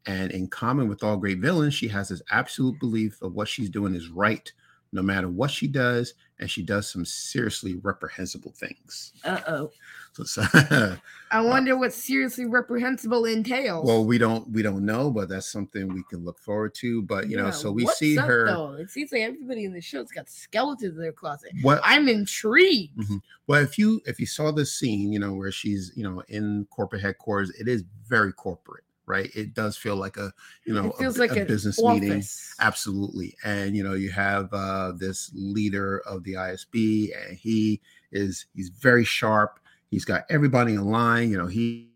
And 0.08 0.32
in 0.32 0.48
common 0.48 0.88
with 0.88 1.04
all 1.04 1.18
great 1.18 1.40
villains, 1.40 1.74
she 1.74 1.88
has 1.88 2.10
this 2.10 2.22
absolute 2.32 2.80
belief 2.80 3.22
of 3.22 3.34
what 3.34 3.48
she's 3.48 3.70
doing 3.70 3.96
is 3.96 4.10
right, 4.10 4.52
no 4.96 5.04
matter 5.04 5.28
what 5.28 5.52
she 5.52 5.68
does. 5.68 6.14
And 6.40 6.52
she 6.52 6.64
does 6.64 6.92
some 6.92 7.06
seriously 7.06 7.76
reprehensible 7.76 8.52
things. 8.52 9.14
Uh 9.24 9.40
oh. 9.48 9.72
So, 10.14 10.24
so 10.24 10.44
I 11.32 11.42
wonder 11.42 11.78
what 11.78 11.94
seriously 11.94 12.46
reprehensible 12.46 13.26
entails. 13.26 13.86
well, 13.86 14.04
we 14.06 14.18
don't 14.18 14.50
we 14.52 14.62
don't 14.62 14.86
know, 14.86 15.12
but 15.12 15.30
that's 15.30 15.50
something 15.52 15.94
we 15.94 16.04
can 16.10 16.24
look 16.26 16.40
forward 16.40 16.74
to. 16.76 17.02
But 17.02 17.30
you 17.30 17.38
know, 17.38 17.52
so 17.52 17.72
we 17.72 17.84
what's 17.84 18.00
see 18.00 18.18
up, 18.18 18.28
her. 18.28 18.48
Though? 18.48 18.74
It 18.74 18.90
seems 18.90 19.12
like 19.12 19.22
everybody 19.22 19.66
in 19.66 19.74
the 19.74 19.82
show's 19.82 20.12
got 20.12 20.30
skeletons 20.30 20.96
in 20.96 21.02
their 21.02 21.12
closet. 21.12 21.52
What 21.62 21.82
I'm 21.84 22.08
intrigued. 22.08 22.98
Mhm. 22.98 23.22
Well, 23.48 23.62
if 23.62 23.78
you 23.78 24.02
if 24.06 24.20
you 24.20 24.26
saw 24.26 24.52
this 24.52 24.74
scene, 24.74 25.12
you 25.12 25.20
know, 25.20 25.34
where 25.34 25.52
she's, 25.52 25.92
you 25.96 26.04
know, 26.04 26.24
in 26.30 26.66
corporate 26.70 27.02
headquarters, 27.02 27.50
it 27.60 27.68
is 27.68 27.84
very 28.08 28.32
corporate, 28.32 28.85
right? 29.06 29.30
It 29.36 29.54
does 29.54 29.78
feel 29.78 29.96
like 29.96 30.18
a, 30.18 30.32
you 30.66 30.74
know, 30.74 30.90
it 30.90 30.98
feels 30.98 31.18
a, 31.18 31.22
like 31.22 31.38
a 31.38 31.46
business 31.46 31.80
office. 31.80 32.02
meeting. 32.02 32.24
Absolutely. 32.60 33.36
And 33.44 33.76
you 33.76 33.84
know, 33.84 33.94
you 33.94 34.12
have 34.12 34.54
uh 34.54 34.94
this 34.98 35.32
leader 35.34 36.02
of 36.06 36.24
the 36.24 36.34
ISB, 36.34 37.10
and 37.28 37.38
he 37.38 37.82
is 38.12 38.46
he's 38.56 38.70
very 38.70 39.04
sharp. 39.04 39.60
He's 39.90 40.06
got 40.06 40.24
everybody 40.30 40.74
in 40.74 40.90
line, 40.90 41.30
you 41.30 41.38
know, 41.38 41.48
he 41.48 41.90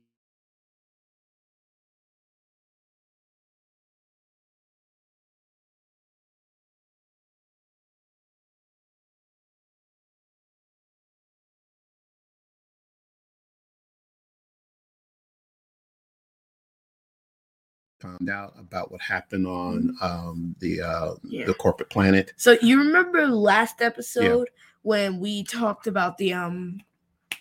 found 17.99 18.29
out 18.29 18.53
about 18.57 18.91
what 18.91 19.01
happened 19.01 19.45
on 19.47 19.95
um 20.01 20.55
the 20.59 20.81
uh 20.81 21.15
Yeah. 21.23 21.45
the 21.45 21.53
corporate 21.53 21.89
planet. 21.89 22.33
So 22.37 22.57
you 22.61 22.77
remember 22.79 23.27
last 23.27 23.81
episode 23.81 24.49
when 24.83 25.19
we 25.19 25.43
talked 25.43 25.87
about 25.87 26.17
the 26.17 26.33
um 26.33 26.81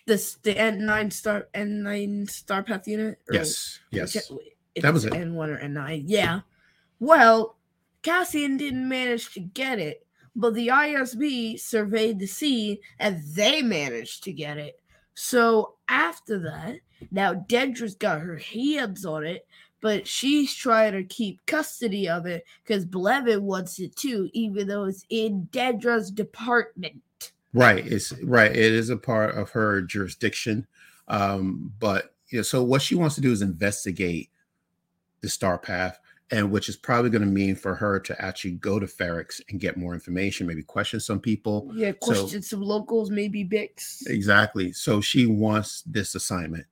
this 0.07 0.35
the 0.43 0.57
N 0.59 0.85
nine 0.85 1.11
star 1.11 1.49
N 1.55 1.83
nine 1.83 2.27
star 2.27 2.63
path 2.63 2.87
unit? 2.89 3.19
Or 3.29 3.35
Yes, 3.35 3.79
yes. 3.91 4.17
it- 4.17 4.83
That 4.83 4.93
was 4.95 5.05
it. 5.05 5.15
N 5.15 5.35
one 5.35 5.51
or 5.51 5.59
N 5.59 5.75
nine. 5.75 6.05
Yeah. 6.07 6.41
Well, 7.01 7.57
Cassian 8.03 8.57
didn't 8.57 8.89
manage 8.89 9.33
to 9.35 9.41
get 9.41 9.79
it, 9.79 10.07
but 10.35 10.55
the 10.55 10.69
ISB 10.69 11.59
surveyed 11.61 12.19
the 12.19 12.27
scene 12.27 12.79
and 12.99 13.23
they 13.35 13.61
managed 13.63 14.25
to 14.25 14.33
get 14.33 14.57
it. 14.57 14.81
So 15.15 15.75
after 15.89 16.39
that, 16.41 16.79
now 17.11 17.35
Dedra's 17.35 17.95
got 17.97 18.21
her 18.21 18.37
hands 18.39 19.05
on 19.05 19.25
it, 19.27 19.47
but 19.81 20.07
she's 20.07 20.55
trying 20.55 20.93
to 20.93 21.05
keep 21.05 21.45
custody 21.47 22.09
of 22.09 22.27
it 22.27 22.45
because 22.65 22.85
Blevin 22.85 23.41
wants 23.43 23.79
it 23.79 23.95
too, 23.97 24.29
even 24.33 24.67
though 24.67 24.85
it's 24.85 25.05
in 25.09 25.45
Dedra's 25.53 26.11
department. 26.11 27.03
Right. 27.55 27.87
It's 27.87 28.13
right. 28.23 28.51
It 28.51 28.73
is 28.73 28.91
a 28.91 28.97
part 28.97 29.35
of 29.35 29.51
her 29.51 29.83
jurisdiction. 29.83 30.67
Um, 31.09 31.73
but 31.79 32.15
you 32.29 32.39
know, 32.39 32.43
so 32.43 32.63
what 32.63 32.83
she 32.83 32.95
wants 32.95 33.15
to 33.15 33.21
do 33.21 33.33
is 33.33 33.41
investigate 33.41 34.31
the 35.23 35.29
star 35.29 35.59
path, 35.59 35.99
and 36.31 36.51
which 36.51 36.69
is 36.69 36.77
probably 36.77 37.11
going 37.11 37.23
to 37.23 37.29
mean 37.29 37.57
for 37.57 37.75
her 37.75 37.99
to 38.01 38.23
actually 38.23 38.53
go 38.53 38.79
to 38.79 38.87
Ferrix 38.87 39.41
and 39.49 39.59
get 39.59 39.77
more 39.79 39.95
information, 39.95 40.47
maybe 40.47 40.63
question 40.63 41.01
some 41.01 41.21
people. 41.21 41.71
Yeah, 41.75 41.93
So- 42.03 42.13
question 42.13 42.43
some 42.43 42.61
locals, 42.61 43.11
maybe 43.11 43.45
Bix. 43.45 44.07
Exactly. 44.07 44.73
So 44.73 45.01
she 45.01 45.27
wants 45.27 45.83
this 45.87 46.15
assignment. 46.15 46.67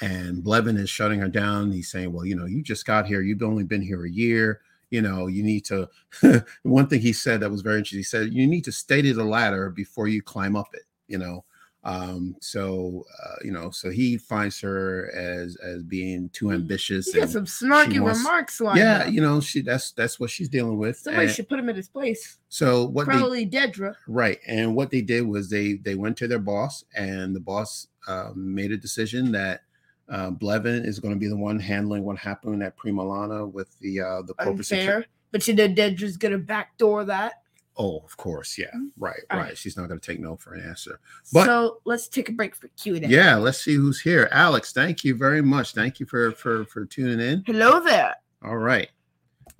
And 0.00 0.42
Blevin 0.42 0.78
is 0.78 0.88
shutting 0.88 1.20
her 1.20 1.28
down. 1.28 1.72
He's 1.72 1.90
saying, 1.90 2.12
Well, 2.12 2.24
you 2.24 2.34
know, 2.36 2.46
you 2.46 2.62
just 2.62 2.86
got 2.86 3.06
here. 3.06 3.20
You've 3.20 3.42
only 3.42 3.64
been 3.64 3.82
here 3.82 4.04
a 4.04 4.10
year. 4.10 4.60
You 4.90 5.02
know, 5.02 5.26
you 5.28 5.42
need 5.42 5.64
to. 5.66 5.88
one 6.62 6.86
thing 6.88 7.00
he 7.00 7.12
said 7.12 7.40
that 7.40 7.50
was 7.50 7.60
very 7.62 7.76
interesting. 7.78 7.98
He 8.00 8.04
said, 8.04 8.32
You 8.32 8.46
need 8.46 8.64
to 8.64 8.72
stay 8.72 9.02
to 9.02 9.12
the 9.14 9.24
ladder 9.24 9.70
before 9.70 10.08
you 10.08 10.22
climb 10.22 10.56
up 10.56 10.68
it, 10.72 10.82
you 11.06 11.18
know. 11.18 11.44
Um, 11.82 12.36
so 12.42 13.04
uh, 13.24 13.36
you 13.42 13.50
know, 13.52 13.70
so 13.70 13.88
he 13.90 14.18
finds 14.18 14.60
her 14.60 15.10
as 15.14 15.56
as 15.64 15.82
being 15.82 16.28
too 16.30 16.52
ambitious. 16.52 17.10
He 17.10 17.20
got 17.20 17.30
some 17.30 17.46
snarky 17.46 17.98
wants- 18.00 18.18
remarks 18.18 18.60
yeah, 18.74 19.04
up. 19.06 19.12
you 19.12 19.22
know, 19.22 19.40
she 19.40 19.62
that's 19.62 19.92
that's 19.92 20.20
what 20.20 20.28
she's 20.28 20.50
dealing 20.50 20.76
with. 20.76 20.98
Somebody 20.98 21.26
And 21.26 21.34
should 21.34 21.48
put 21.48 21.58
him 21.58 21.70
in 21.70 21.76
his 21.76 21.88
place. 21.88 22.36
so 22.50 22.84
what 22.86 23.06
they 23.06 23.12
Probably 23.12 23.46
Dedra. 23.46 23.94
Right. 24.06 24.38
And 24.46 24.74
what 24.74 24.90
they 24.90 25.00
did 25.00 25.26
was 25.26 25.48
they 25.48 25.74
they 25.74 25.94
went 25.94 26.18
to 26.18 26.28
their 26.28 26.38
boss, 26.38 26.84
and 26.94 27.34
the 27.34 27.40
boss 27.40 27.86
uh, 28.06 28.30
made 28.34 28.72
a 28.72 28.76
decision 28.76 29.32
that 29.32 29.62
uh, 30.10 30.30
Blevin 30.30 30.84
is 30.84 30.98
going 30.98 31.14
to 31.14 31.18
be 31.18 31.28
the 31.28 31.36
one 31.36 31.58
handling 31.58 32.04
what 32.04 32.18
happened 32.18 32.62
at 32.62 32.76
Primalana 32.76 33.50
with 33.50 33.78
the 33.78 34.00
uh, 34.00 34.22
the 34.22 34.34
corporate 34.34 34.66
security. 34.66 34.92
Unfair. 34.96 35.06
But 35.32 35.46
you 35.46 35.54
know 35.54 35.68
Dedra's 35.68 36.16
gonna 36.16 36.38
backdoor 36.38 37.04
that. 37.04 37.34
Oh, 37.76 38.02
of 38.04 38.16
course, 38.16 38.58
yeah, 38.58 38.66
right, 38.98 39.20
All 39.30 39.38
right. 39.38 39.44
right. 39.46 39.58
She's 39.58 39.76
not 39.76 39.88
going 39.88 39.98
to 39.98 40.04
take 40.06 40.20
no 40.20 40.36
for 40.36 40.52
an 40.52 40.68
answer. 40.68 41.00
But- 41.32 41.46
so 41.46 41.80
let's 41.86 42.08
take 42.08 42.28
a 42.28 42.32
break 42.32 42.54
for 42.54 42.68
Q 42.68 42.96
and 42.96 43.06
A. 43.06 43.08
Yeah, 43.08 43.36
let's 43.36 43.62
see 43.62 43.74
who's 43.74 44.00
here. 44.00 44.28
Alex, 44.32 44.72
thank 44.72 45.02
you 45.02 45.14
very 45.14 45.40
much. 45.40 45.72
Thank 45.72 45.98
you 45.98 46.04
for 46.04 46.32
for 46.32 46.64
for 46.66 46.84
tuning 46.84 47.20
in. 47.20 47.42
Hello 47.46 47.80
there. 47.80 48.14
All 48.44 48.58
right. 48.58 48.90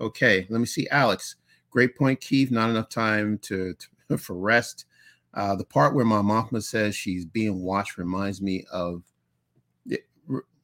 Okay, 0.01 0.47
let 0.51 0.59
me 0.61 0.67
see. 0.67 0.89
Alex, 0.91 1.37
great 1.71 1.97
point, 1.97 2.21
Keith. 2.21 2.51
Not 2.51 2.69
enough 2.71 2.89
time 2.89 3.39
to, 3.43 3.75
to 4.09 4.19
for 4.19 4.35
rest. 4.35 4.87
Uh, 5.33 5.55
the 5.55 5.65
part 5.65 5.95
where 5.95 6.05
Mon 6.05 6.25
Mothma 6.25 6.63
says 6.63 6.97
she's 6.97 7.25
being 7.25 7.63
watched 7.63 7.97
reminds 7.97 8.43
me 8.43 8.67
of 8.73 9.03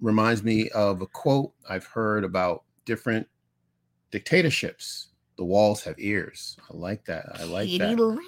reminds 0.00 0.42
me 0.42 0.68
of 0.70 1.02
a 1.02 1.06
quote 1.06 1.52
I've 1.68 1.86
heard 1.86 2.24
about 2.24 2.64
different 2.84 3.26
dictatorships. 4.10 5.08
The 5.36 5.44
walls 5.44 5.82
have 5.84 5.96
ears. 5.98 6.56
I 6.70 6.76
like 6.76 7.04
that. 7.06 7.26
I 7.38 7.44
like 7.44 7.68
Katie 7.68 7.78
that. 7.78 8.18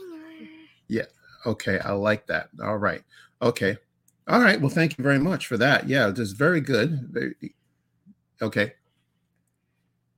Yeah. 0.89 1.07
Okay, 1.47 1.79
I 1.79 1.93
like 1.93 2.27
that. 2.27 2.49
All 2.63 2.77
right. 2.77 3.03
Okay. 3.41 3.77
All 4.27 4.41
right. 4.41 4.61
Well, 4.61 4.71
thank 4.71 4.99
you 4.99 5.05
very 5.05 5.19
much 5.19 5.47
for 5.47 5.57
that. 5.57 5.89
Yeah, 5.89 6.11
just 6.11 6.37
very 6.37 6.61
good. 6.61 7.09
Very 7.11 7.35
okay. 8.43 8.75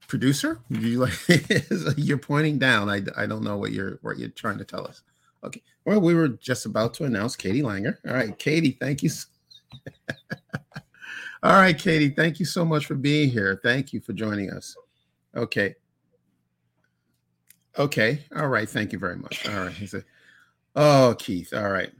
Producer, 0.09 0.61
you 0.71 0.99
like 0.99 1.13
you're 1.97 2.19
pointing 2.19 2.59
down. 2.59 2.89
I, 2.91 3.03
I 3.17 3.27
don't 3.27 3.45
know 3.45 3.57
what 3.57 3.71
you're 3.71 4.01
what 4.03 4.19
you're 4.19 4.31
trying 4.31 4.59
to 4.59 4.65
tell 4.65 4.85
us. 4.85 5.03
Okay. 5.45 5.63
Well, 5.85 6.01
we 6.01 6.15
were 6.15 6.29
just 6.29 6.67
about 6.67 6.95
to 6.95 7.05
announce 7.05 7.37
Katie 7.37 7.63
Langer. 7.63 7.99
All 8.07 8.15
right, 8.15 8.37
Katie, 8.37 8.77
thank 8.81 9.05
you. 9.05 9.11
All 11.43 11.53
right, 11.53 11.79
Katie, 11.79 12.11
thank 12.11 12.39
you 12.39 12.45
so 12.45 12.65
much 12.65 12.85
for 12.85 12.95
being 12.95 13.31
here. 13.31 13.59
Thank 13.63 13.93
you 13.93 14.01
for 14.01 14.13
joining 14.13 14.51
us. 14.51 14.77
Okay. 15.35 15.75
Okay. 17.79 18.25
All 18.37 18.49
right. 18.49 18.69
Thank 18.69 18.93
you 18.93 18.99
very 18.99 19.17
much. 19.17 19.49
All 19.49 19.65
right. 19.65 19.73
He 19.73 19.87
said, 19.87 20.05
Oh, 20.77 21.15
Keith. 21.19 21.55
All 21.55 21.71
right. 21.71 21.91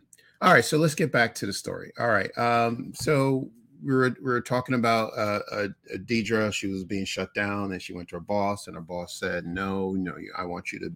All 0.43 0.53
right. 0.53 0.65
So 0.65 0.77
let's 0.77 0.95
get 0.95 1.11
back 1.11 1.35
to 1.37 1.47
the 1.47 1.53
story. 1.53 1.93
All 1.99 2.09
right. 2.09 2.37
Um, 2.37 2.93
so 2.95 3.51
we 3.83 3.95
were 3.95 4.15
we 4.21 4.31
were 4.31 4.41
talking 4.41 4.75
about 4.75 5.13
uh, 5.17 5.41
uh 5.51 5.69
Deidre. 6.05 6.53
She 6.53 6.67
was 6.67 6.85
being 6.85 7.05
shut 7.05 7.33
down, 7.35 7.73
and 7.73 7.81
she 7.81 7.95
went 7.95 8.09
to 8.11 8.17
her 8.17 8.21
boss, 8.21 8.67
and 8.67 8.77
her 8.77 8.83
boss 8.83 9.19
said, 9.19 9.47
"No, 9.47 9.93
no, 9.93 10.15
I 10.37 10.45
want 10.45 10.73
you 10.73 10.79
to 10.81 10.93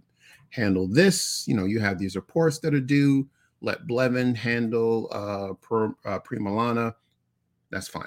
handle 0.50 0.86
this. 0.86 1.44
You 1.46 1.56
know, 1.56 1.64
you 1.64 1.80
have 1.80 1.98
these 1.98 2.16
reports 2.16 2.58
that 2.60 2.74
are 2.74 2.80
due. 2.80 3.26
Let 3.60 3.86
Blevin 3.86 4.36
handle 4.36 5.08
uh, 5.10 5.54
per, 5.54 5.94
uh. 6.04 6.90
That's 7.70 7.88
fine. 7.88 8.04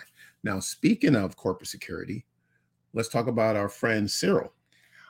Now, 0.47 0.61
speaking 0.61 1.13
of 1.13 1.35
corporate 1.35 1.67
security, 1.67 2.23
let's 2.93 3.09
talk 3.09 3.27
about 3.27 3.57
our 3.57 3.67
friend 3.67 4.07
Syril. 4.07 4.51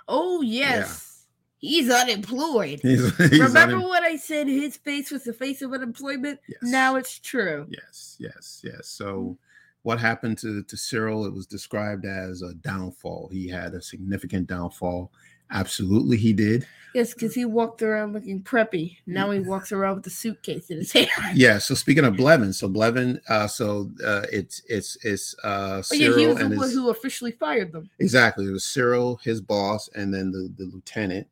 Oh 0.07 0.41
yes. 0.41 1.27
He's 1.59 1.91
unemployed. 1.91 2.79
He's, 2.81 3.15
he's 3.29 3.39
Remember 3.39 3.75
unem- 3.75 3.83
what 3.83 4.01
I 4.01 4.15
said? 4.15 4.47
His 4.47 4.77
face 4.77 5.11
was 5.11 5.25
the 5.25 5.33
face 5.33 5.61
of 5.61 5.73
unemployment. 5.73 6.39
Yes. 6.47 6.57
Now 6.63 6.95
it's 6.95 7.19
true. 7.19 7.67
Yes, 7.69 8.15
yes, 8.19 8.61
yes. 8.63 8.87
So, 8.87 9.05
mm-hmm. 9.05 9.31
what 9.83 9.99
happened 9.99 10.39
to 10.39 10.63
to 10.63 10.75
Syril? 10.75 11.27
It 11.27 11.33
was 11.33 11.45
described 11.45 12.05
as 12.05 12.41
a 12.41 12.55
downfall. 12.55 13.29
He 13.31 13.47
had 13.47 13.75
a 13.75 13.81
significant 13.81 14.47
downfall, 14.47 15.11
Absolutely, 15.51 16.17
he 16.17 16.33
did. 16.33 16.67
Yes, 16.93 17.13
because 17.13 17.35
he 17.35 17.45
walked 17.45 17.81
around 17.83 18.13
looking 18.13 18.41
preppy. 18.41 18.97
Now 19.05 19.29
he 19.31 19.39
walks 19.39 19.71
around 19.71 19.97
with 19.97 20.07
a 20.07 20.09
suitcase 20.09 20.69
in 20.71 20.77
his 20.77 20.91
hand. 20.93 21.09
Yeah. 21.35 21.59
So 21.59 21.75
speaking 21.75 22.05
of 22.05 22.15
Blevin, 22.15 22.53
so 22.53 22.67
Blevin, 22.67 23.19
uh, 23.29 23.47
so 23.47 23.91
uh, 24.03 24.23
it's 24.31 24.63
it's 24.67 24.97
it's 25.03 25.35
uh, 25.43 25.75
Oh 25.77 25.81
Syril 25.81 25.99
yeah, 25.99 26.17
he 26.17 26.27
was 26.27 26.37
the 26.37 26.45
and 26.45 26.57
one 26.57 26.65
his, 26.65 26.73
who 26.73 26.89
officially 26.89 27.31
fired 27.33 27.71
them. 27.71 27.89
exactly 27.99 28.45
it 28.47 28.51
was 28.51 28.63
Syril, 28.63 29.21
his 29.21 29.41
boss, 29.41 29.89
and 29.95 30.11
then 30.13 30.31
the 30.31 30.51
the 30.57 30.71
lieutenant, 30.73 31.27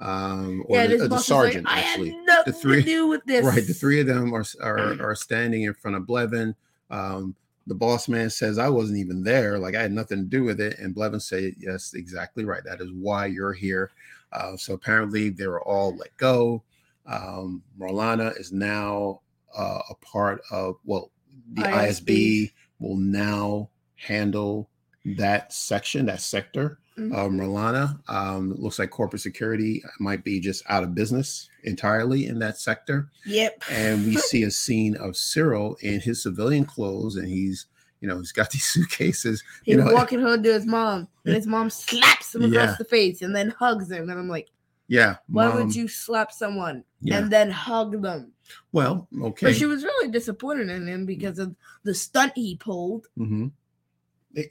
um, 0.00 0.62
or 0.66 0.76
yeah, 0.76 0.86
the, 0.88 0.96
uh, 0.96 1.02
the 1.04 1.08
like, 1.14 1.24
sergeant 1.24 1.66
I 1.68 1.80
actually. 1.80 2.10
had 2.10 2.24
nothing 2.26 2.52
three- 2.54 2.82
to 2.82 2.86
do 2.86 3.06
with 3.06 3.24
this. 3.24 3.44
Right, 3.46 3.66
the 3.66 3.72
three 3.74 4.00
of 4.00 4.06
them 4.06 4.34
are 4.34 4.44
are, 4.60 5.00
are 5.00 5.14
standing 5.14 5.62
in 5.62 5.72
front 5.72 5.96
of 5.96 6.02
Blevin. 6.02 6.54
Um, 6.90 7.34
the 7.66 7.74
boss 7.74 8.08
man 8.08 8.30
says, 8.30 8.58
"I 8.58 8.68
wasn't 8.68 8.98
even 8.98 9.22
there. 9.22 9.58
Like 9.58 9.74
I 9.74 9.82
had 9.82 9.92
nothing 9.92 10.18
to 10.18 10.24
do 10.24 10.44
with 10.44 10.60
it." 10.60 10.78
And 10.78 10.94
Blevin 10.94 11.20
said, 11.20 11.54
"Yes, 11.58 11.94
exactly 11.94 12.44
right. 12.44 12.64
That 12.64 12.80
is 12.80 12.90
why 12.92 13.26
you're 13.26 13.52
here." 13.52 13.90
Uh, 14.32 14.56
so 14.56 14.74
apparently, 14.74 15.30
they 15.30 15.46
were 15.46 15.62
all 15.62 15.96
let 15.96 16.16
go. 16.16 16.62
Um, 17.06 17.62
Morlana 17.78 18.38
is 18.38 18.52
now 18.52 19.20
uh, 19.56 19.80
a 19.90 19.94
part 19.96 20.40
of 20.50 20.76
well, 20.84 21.10
the 21.54 21.62
ISB. 21.62 22.04
ISB. 22.04 22.52
will 22.78 22.96
now 22.96 23.68
handle 23.94 24.68
that 25.04 25.52
section, 25.52 26.06
that 26.06 26.20
sector 26.20 26.78
Mhm. 26.98 27.12
of 27.12 27.30
Morlana. 27.32 28.00
Um, 28.08 28.54
looks 28.56 28.78
like 28.78 28.90
corporate 28.90 29.20
security 29.22 29.82
might 30.00 30.24
be 30.24 30.40
just 30.40 30.62
out 30.68 30.82
of 30.82 30.94
business 30.94 31.48
entirely 31.64 32.26
in 32.26 32.38
that 32.38 32.58
sector 32.58 33.10
Yep. 33.26 33.64
and 33.70 34.06
we 34.06 34.16
see 34.16 34.44
a 34.44 34.50
scene 34.50 34.96
of 34.96 35.14
Syril 35.14 35.76
in 35.82 36.00
his 36.00 36.22
civilian 36.22 36.64
clothes, 36.64 37.16
and 37.16 37.28
he's, 37.28 37.66
you 38.00 38.08
know, 38.08 38.18
he's 38.18 38.32
got 38.32 38.50
these 38.52 38.64
suitcases. 38.64 39.42
He's 39.64 39.76
you 39.76 39.82
know, 39.84 39.92
walking 39.92 40.20
home 40.20 40.42
to 40.42 40.52
his 40.52 40.64
mom, 40.66 41.08
and 41.24 41.34
his 41.34 41.46
mom 41.46 41.68
slaps 41.70 42.34
him 42.34 42.42
across 42.44 42.52
Yeah. 42.70 42.76
the 42.78 42.84
face 42.84 43.20
and 43.22 43.34
then 43.36 43.50
hugs 43.50 43.90
him. 43.90 44.08
And 44.08 44.18
I'm 44.18 44.28
like, 44.28 44.48
yeah. 44.88 45.16
why 45.28 45.48
mom- 45.48 45.56
would 45.66 45.76
you 45.76 45.88
slap 45.88 46.32
someone 46.32 46.82
Yeah. 47.00 47.18
and 47.18 47.30
then 47.30 47.50
hug 47.50 48.00
them? 48.00 48.32
well, 48.72 49.08
okay. 49.22 49.46
But 49.48 49.56
she 49.56 49.66
was 49.66 49.82
really 49.82 50.08
disappointed 50.08 50.70
in 50.70 50.86
him 50.86 51.04
because 51.04 51.38
of 51.40 51.54
the 51.82 51.92
stunt 51.94 52.32
he 52.36 52.54
pulled. 52.56 53.08
hmm 53.16 53.48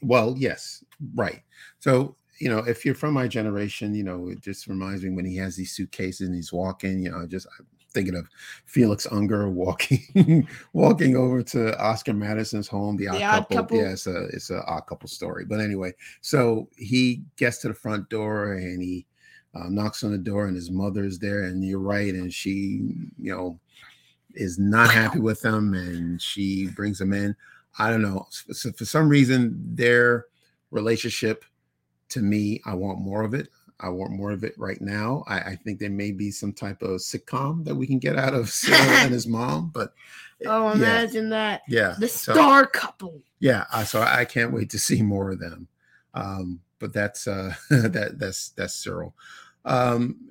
Well, 0.01 0.35
yes, 0.37 0.83
right. 1.15 1.41
So, 1.79 2.15
you 2.39 2.49
know, 2.49 2.59
if 2.59 2.85
you're 2.85 2.95
from 2.95 3.13
my 3.13 3.27
generation, 3.27 3.95
you 3.95 4.03
know, 4.03 4.29
it 4.29 4.41
just 4.41 4.67
reminds 4.67 5.03
me 5.03 5.09
when 5.09 5.25
he 5.25 5.37
has 5.37 5.55
these 5.55 5.71
suitcases 5.71 6.27
and 6.27 6.35
he's 6.35 6.51
walking, 6.51 7.01
you 7.01 7.11
know, 7.11 7.25
just 7.25 7.47
I'm 7.59 7.65
thinking 7.91 8.15
of 8.15 8.27
Felix 8.65 9.07
Unger 9.11 9.49
walking 9.49 10.47
walking 10.73 11.15
over 11.15 11.41
to 11.43 11.79
Oscar 11.81 12.13
Madison's 12.13 12.67
home, 12.67 12.97
the 12.97 13.07
odd, 13.07 13.21
Odd 13.21 13.39
couple. 13.39 13.57
Couple. 13.57 13.77
Yeah, 13.77 13.91
it's 13.91 14.07
a 14.07 14.25
it's 14.25 14.49
a 14.49 14.63
odd 14.65 14.81
couple 14.81 15.07
story. 15.07 15.45
But 15.45 15.61
anyway, 15.61 15.93
so 16.21 16.69
he 16.77 17.23
gets 17.37 17.59
to 17.59 17.69
the 17.69 17.73
front 17.73 18.09
door 18.09 18.53
and 18.53 18.81
he 18.81 19.05
uh, 19.55 19.69
knocks 19.69 20.03
on 20.03 20.11
the 20.11 20.17
door 20.17 20.47
and 20.47 20.55
his 20.55 20.69
mother 20.69 21.05
is 21.05 21.19
there 21.19 21.43
and 21.43 21.63
you're 21.63 21.79
right 21.79 22.13
and 22.13 22.33
she 22.33 22.81
you 23.17 23.33
know 23.33 23.59
is 24.33 24.59
not 24.59 24.91
happy 24.91 25.19
with 25.19 25.43
him 25.43 25.73
and 25.73 26.21
she 26.21 26.67
brings 26.75 26.99
him 26.99 27.13
in 27.13 27.33
i 27.79 27.89
don't 27.89 28.01
know 28.01 28.27
so 28.31 28.71
for 28.73 28.83
some 28.83 29.07
reason 29.07 29.55
their 29.73 30.25
relationship 30.71 31.45
to 32.15 32.21
me 32.21 32.59
i 32.65 32.73
want 32.73 32.99
more 32.99 33.23
of 33.23 33.33
it. 33.33 33.47
I 33.77 33.89
want 33.89 34.13
more 34.13 34.31
of 34.31 34.45
it 34.45 34.53
right 34.57 34.79
now. 34.79 35.25
I, 35.27 35.37
I 35.51 35.55
think 35.57 35.79
there 35.79 35.89
may 35.89 36.11
be 36.13 36.31
some 36.31 36.53
type 36.53 36.81
of 36.81 37.01
sitcom 37.01 37.65
that 37.65 37.75
we 37.75 37.85
can 37.85 37.99
get 37.99 38.15
out 38.17 38.33
of 38.33 38.45
Syril 38.45 39.03
and 39.03 39.11
his 39.11 39.27
mom 39.37 39.69
but 39.73 39.93
Oh, 40.45 40.67
yeah. 40.69 40.73
imagine 40.75 41.29
that. 41.31 41.61
yeah 41.67 41.95
The 41.99 42.07
so- 42.07 42.33
star 42.33 42.65
couple. 42.67 43.21
yeah 43.39 43.65
so 43.83 44.01
i 44.01 44.23
can't 44.23 44.53
wait 44.53 44.69
to 44.69 44.79
see 44.79 45.01
more 45.01 45.31
of 45.31 45.39
them. 45.39 45.67
Um 46.13 46.61
but 46.79 46.93
that's 46.93 47.27
uh 47.27 47.53
that 47.69 48.13
that's 48.17 48.49
that's 48.57 48.75
syril. 48.81 49.11
Um 49.65 50.29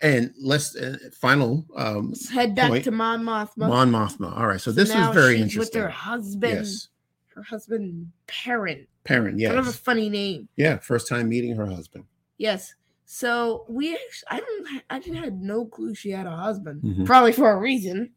and 0.00 0.32
let's 0.40 0.74
uh, 0.74 0.96
final 1.12 1.66
um 1.76 2.08
Let's 2.08 2.30
head 2.30 2.54
back 2.54 2.70
Point. 2.70 2.84
to 2.84 2.90
Mon 2.92 3.22
Mothma. 3.22 3.68
mon 3.68 3.90
mothma. 3.90 4.34
All 4.38 4.46
right 4.46 4.60
so, 4.60 4.70
So 4.70 4.76
this 4.80 4.88
is 4.88 5.08
very 5.14 5.36
interesting 5.40 5.80
With 5.82 5.84
her 5.84 5.90
husband, 5.90 6.54
yes 6.64 6.88
her 7.36 7.42
husband, 7.42 8.10
Perrin. 8.26 8.86
parent 9.04 9.40
Kind 9.40 9.58
of 9.58 9.68
a 9.68 9.72
funny 9.72 10.08
name. 10.08 10.48
yeah 10.56 10.78
first 10.78 11.06
time 11.08 11.28
meeting 11.28 11.54
her 11.56 11.66
husband 11.66 12.04
Yes. 12.38 12.74
So 13.06 13.64
we, 13.68 13.94
actually, 13.94 14.26
I 14.30 14.36
didn't, 14.40 14.82
I 14.90 14.98
didn't 14.98 15.22
had 15.22 15.40
no 15.40 15.64
clue 15.64 15.94
she 15.94 16.10
had 16.10 16.26
a 16.26 16.36
husband. 16.36 16.82
Mhm. 16.82 17.06
Probably 17.06 17.32
for 17.32 17.50
a 17.52 17.56
reason, 17.56 18.10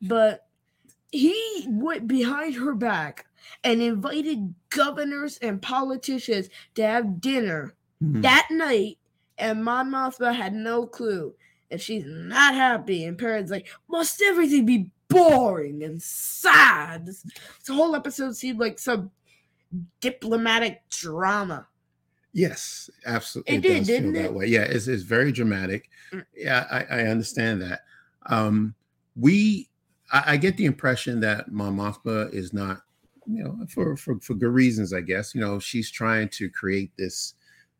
but 0.00 0.46
he 1.12 1.66
went 1.68 2.08
behind 2.08 2.54
her 2.54 2.74
back 2.74 3.26
and 3.62 3.82
invited 3.82 4.54
governors 4.70 5.36
and 5.42 5.60
politicians 5.60 6.48
to 6.76 6.82
have 6.86 7.20
dinner 7.20 7.74
Mhm. 8.02 8.22
that 8.22 8.48
night, 8.50 8.98
and 9.38 9.62
Mon 9.64 9.90
Mothma 9.90 10.34
had 10.34 10.54
no 10.54 10.86
clue, 10.86 11.34
and 11.70 11.80
she's 11.80 12.04
not 12.06 12.54
happy. 12.54 13.04
And 13.04 13.18
Perrin's 13.18 13.50
like, 13.50 13.68
"Must 13.88 14.20
everything 14.22 14.64
be 14.66 14.90
boring 15.12 15.82
and 15.82 16.02
sad?" 16.02 17.06
This, 17.06 17.22
this 17.22 17.68
whole 17.68 17.94
episode 17.94 18.36
seemed 18.36 18.58
like 18.58 18.78
some 18.78 19.10
diplomatic 20.00 20.82
drama. 20.90 21.66
Yes, 22.32 22.88
absolutely. 23.04 23.56
It 23.56 23.58
It, 23.58 23.62
did, 23.68 23.84
didn't 23.84 24.16
it? 24.16 24.32
way. 24.32 24.46
Yeah, 24.46 24.62
it's, 24.62 24.88
it's 24.88 25.02
very 25.02 25.32
dramatic. 25.32 25.90
Mm. 26.12 26.24
Yeah, 26.34 26.66
I, 26.70 26.84
I 26.84 27.02
understand 27.08 27.60
that. 27.62 27.80
Um, 28.26 28.74
we, 29.16 29.68
I, 30.10 30.22
I 30.32 30.36
get 30.38 30.56
the 30.56 30.64
impression 30.64 31.20
that 31.20 31.52
Mon 31.52 31.76
Mothma 31.76 32.32
is 32.32 32.52
not, 32.52 32.82
you 33.26 33.44
know, 33.44 33.66
for, 33.68 33.96
for 33.96 34.18
for 34.20 34.34
good 34.34 34.50
reasons, 34.52 34.92
I 34.92 35.00
guess. 35.00 35.34
You 35.34 35.42
know, 35.42 35.58
she's 35.58 35.90
trying 35.90 36.28
to 36.30 36.48
create 36.50 36.90
this 36.96 37.34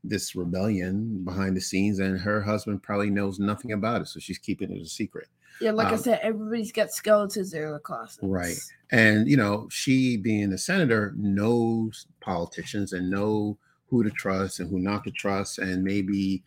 this 0.04 0.34
rebellion 0.34 1.24
behind 1.24 1.56
the 1.56 1.60
scenes, 1.60 1.98
and 1.98 2.20
her 2.20 2.42
husband 2.42 2.82
probably 2.82 3.10
knows 3.10 3.38
nothing 3.38 3.72
about 3.72 4.02
it, 4.02 4.08
so 4.08 4.20
she's 4.20 4.38
keeping 4.38 4.70
it 4.70 4.82
a 4.82 4.86
secret. 4.86 5.28
Yeah, 5.62 5.70
like 5.72 5.88
I 5.88 5.92
Um, 5.92 5.98
said, 5.98 6.20
everybody's 6.22 6.72
got 6.72 6.90
skeletons 6.90 7.54
in 7.54 7.60
their 7.60 7.78
closets. 7.78 8.18
Right. 8.22 8.58
And 8.90 9.28
you 9.28 9.36
know, 9.36 9.68
she 9.70 10.16
being 10.16 10.52
a 10.52 10.58
senator 10.58 11.14
knows 11.16 12.06
politicians 12.20 12.92
and 12.92 13.10
know 13.10 13.58
who 13.88 14.02
to 14.02 14.10
trust 14.10 14.60
and 14.60 14.70
who 14.70 14.78
not 14.78 15.04
to 15.04 15.10
trust. 15.10 15.58
And 15.58 15.84
maybe 15.84 16.42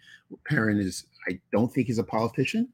Perrin 0.45 0.80
is 0.80 1.06
I 1.28 1.39
don't 1.51 1.71
think 1.73 1.88
he's 1.88 1.99
a 1.99 2.04
politician. 2.04 2.69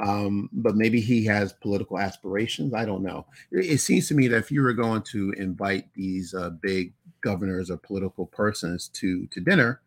Um, 0.00 0.48
but 0.52 0.76
maybe 0.76 1.00
he 1.00 1.24
has 1.24 1.52
political 1.54 1.98
aspirations. 1.98 2.72
I 2.72 2.84
don't 2.84 3.02
know. 3.02 3.26
It, 3.50 3.66
it 3.66 3.78
seems 3.78 4.06
to 4.08 4.14
me 4.14 4.28
that 4.28 4.36
if 4.36 4.52
you 4.52 4.62
were 4.62 4.72
going 4.72 5.02
to 5.10 5.32
invite 5.36 5.92
these 5.94 6.34
uh, 6.34 6.50
big 6.50 6.92
governors 7.20 7.68
or 7.68 7.78
political 7.78 8.26
persons 8.26 8.88
to 8.94 9.26
to 9.32 9.40
dinner 9.40 9.80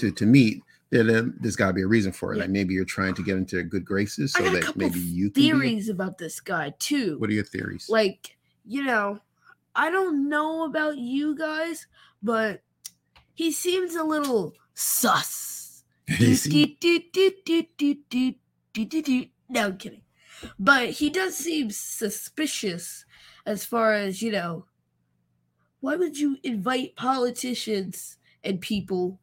to 0.00 0.10
to 0.10 0.26
meet, 0.26 0.62
then 1.02 1.34
there's 1.40 1.56
got 1.56 1.68
to 1.68 1.72
be 1.72 1.82
a 1.82 1.86
reason 1.86 2.12
for 2.12 2.32
it. 2.32 2.36
Yeah. 2.36 2.42
Like 2.44 2.50
maybe 2.50 2.74
you're 2.74 2.84
trying 2.84 3.14
to 3.14 3.22
get 3.22 3.36
into 3.36 3.62
good 3.62 3.84
graces 3.84 4.32
so 4.32 4.42
that 4.42 4.76
maybe 4.76 5.00
you 5.00 5.30
Theories 5.30 5.88
about 5.88 6.18
this 6.18 6.40
guy 6.40 6.72
too. 6.78 7.18
what 7.18 7.30
are 7.30 7.32
your 7.32 7.44
theories? 7.44 7.88
like 7.88 8.36
you 8.66 8.82
know 8.82 9.20
i 9.74 9.90
don't 9.90 10.28
know 10.28 10.64
about 10.64 10.96
you 10.96 11.36
guys 11.36 11.86
but 12.22 12.62
he 13.34 13.52
seems 13.52 13.94
a 13.94 14.02
little 14.02 14.54
sus 14.72 15.84
no 19.48 19.66
i'm 19.66 19.76
kidding 19.76 20.00
but 20.58 20.88
he 20.90 21.10
does 21.10 21.36
seem 21.36 21.70
suspicious 21.70 23.04
as 23.46 23.64
far 23.64 23.92
as 23.92 24.22
you 24.22 24.32
know 24.32 24.64
why 25.80 25.96
would 25.96 26.18
you 26.18 26.38
invite 26.42 26.96
politicians 26.96 28.16
and 28.42 28.60
people 28.60 29.20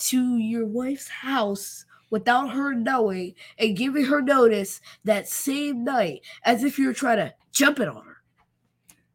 to 0.00 0.36
your 0.38 0.66
wife's 0.66 1.08
house 1.08 1.84
without 2.10 2.50
her 2.50 2.74
knowing 2.74 3.34
and 3.58 3.76
giving 3.76 4.04
her 4.04 4.20
notice 4.20 4.80
that 5.04 5.28
same 5.28 5.84
night 5.84 6.20
as 6.44 6.64
if 6.64 6.78
you 6.78 6.86
were 6.86 6.92
trying 6.92 7.18
to 7.18 7.32
jump 7.52 7.78
it 7.80 7.88
on 7.88 8.04
her 8.04 8.16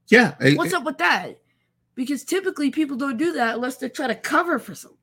Yeah. 0.08 0.36
I- 0.39 0.54
What's 0.54 0.74
up 0.74 0.84
with 0.86 0.98
that? 1.00 1.39
Because 1.95 2.24
typically 2.24 2.71
people 2.71 2.98
don't 2.98 3.17
do 3.17 3.34
that 3.34 3.56
unless 3.56 3.78
they're 3.78 3.89
trying 3.89 4.10
to 4.10 4.15
cover 4.15 4.60
for 4.60 4.76
something. 4.76 5.00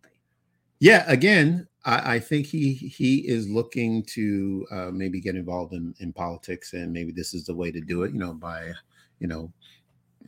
Yeah. 0.81 1.05
Again, 1.07 1.67
I, 1.85 2.15
I 2.15 2.19
think 2.21 2.47
he 2.47 2.75
he 2.75 3.27
is 3.29 3.49
looking 3.49 4.05
to 4.05 4.67
uh, 4.71 4.91
maybe 4.93 5.21
get 5.21 5.35
involved 5.35 5.73
in, 5.73 5.95
in 6.01 6.13
politics, 6.13 6.75
and 6.75 6.93
maybe 6.93 7.11
this 7.13 7.35
is 7.35 7.45
the 7.47 7.55
way 7.55 7.73
to 7.73 7.81
do 7.81 8.03
it. 8.05 8.13
You 8.13 8.19
know, 8.19 8.35
by 8.35 8.73
you 9.21 9.27
know 9.27 9.53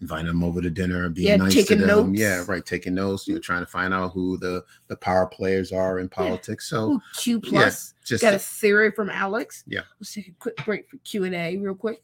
inviting 0.01 0.27
them 0.27 0.43
over 0.45 0.61
to 0.61 0.71
dinner, 0.71 1.05
and 1.07 1.15
being 1.15 1.29
Yeah, 1.29 1.37
nice 1.37 1.67
to 1.67 1.75
them. 1.77 1.87
notes. 1.87 2.19
Yeah, 2.19 2.45
right. 2.49 2.65
Taking 2.65 2.95
notes. 2.95 3.27
You 3.29 3.35
know, 3.35 3.41
trying 3.41 3.61
to 3.65 3.71
find 3.71 3.95
out 3.95 4.13
who 4.13 4.37
the 4.39 4.65
the 4.89 4.97
power 4.97 5.27
players 5.27 5.73
are 5.73 5.99
in 5.99 6.09
politics. 6.09 6.69
So 6.69 6.93
Ooh, 6.93 7.01
Q 7.17 7.41
plus 7.41 7.95
just 8.05 8.23
got 8.23 8.35
a 8.35 8.39
theory 8.39 8.91
from 8.91 9.09
Alex. 9.11 9.65
Yeah. 9.67 9.83
Let's 10.01 10.13
take 10.15 10.29
a 10.29 10.33
quick 10.33 10.57
break 10.65 10.89
for 10.89 10.99
Q 10.99 11.25
and 11.25 11.35
A 11.35 11.57
real 11.57 11.75
quick. 11.75 12.03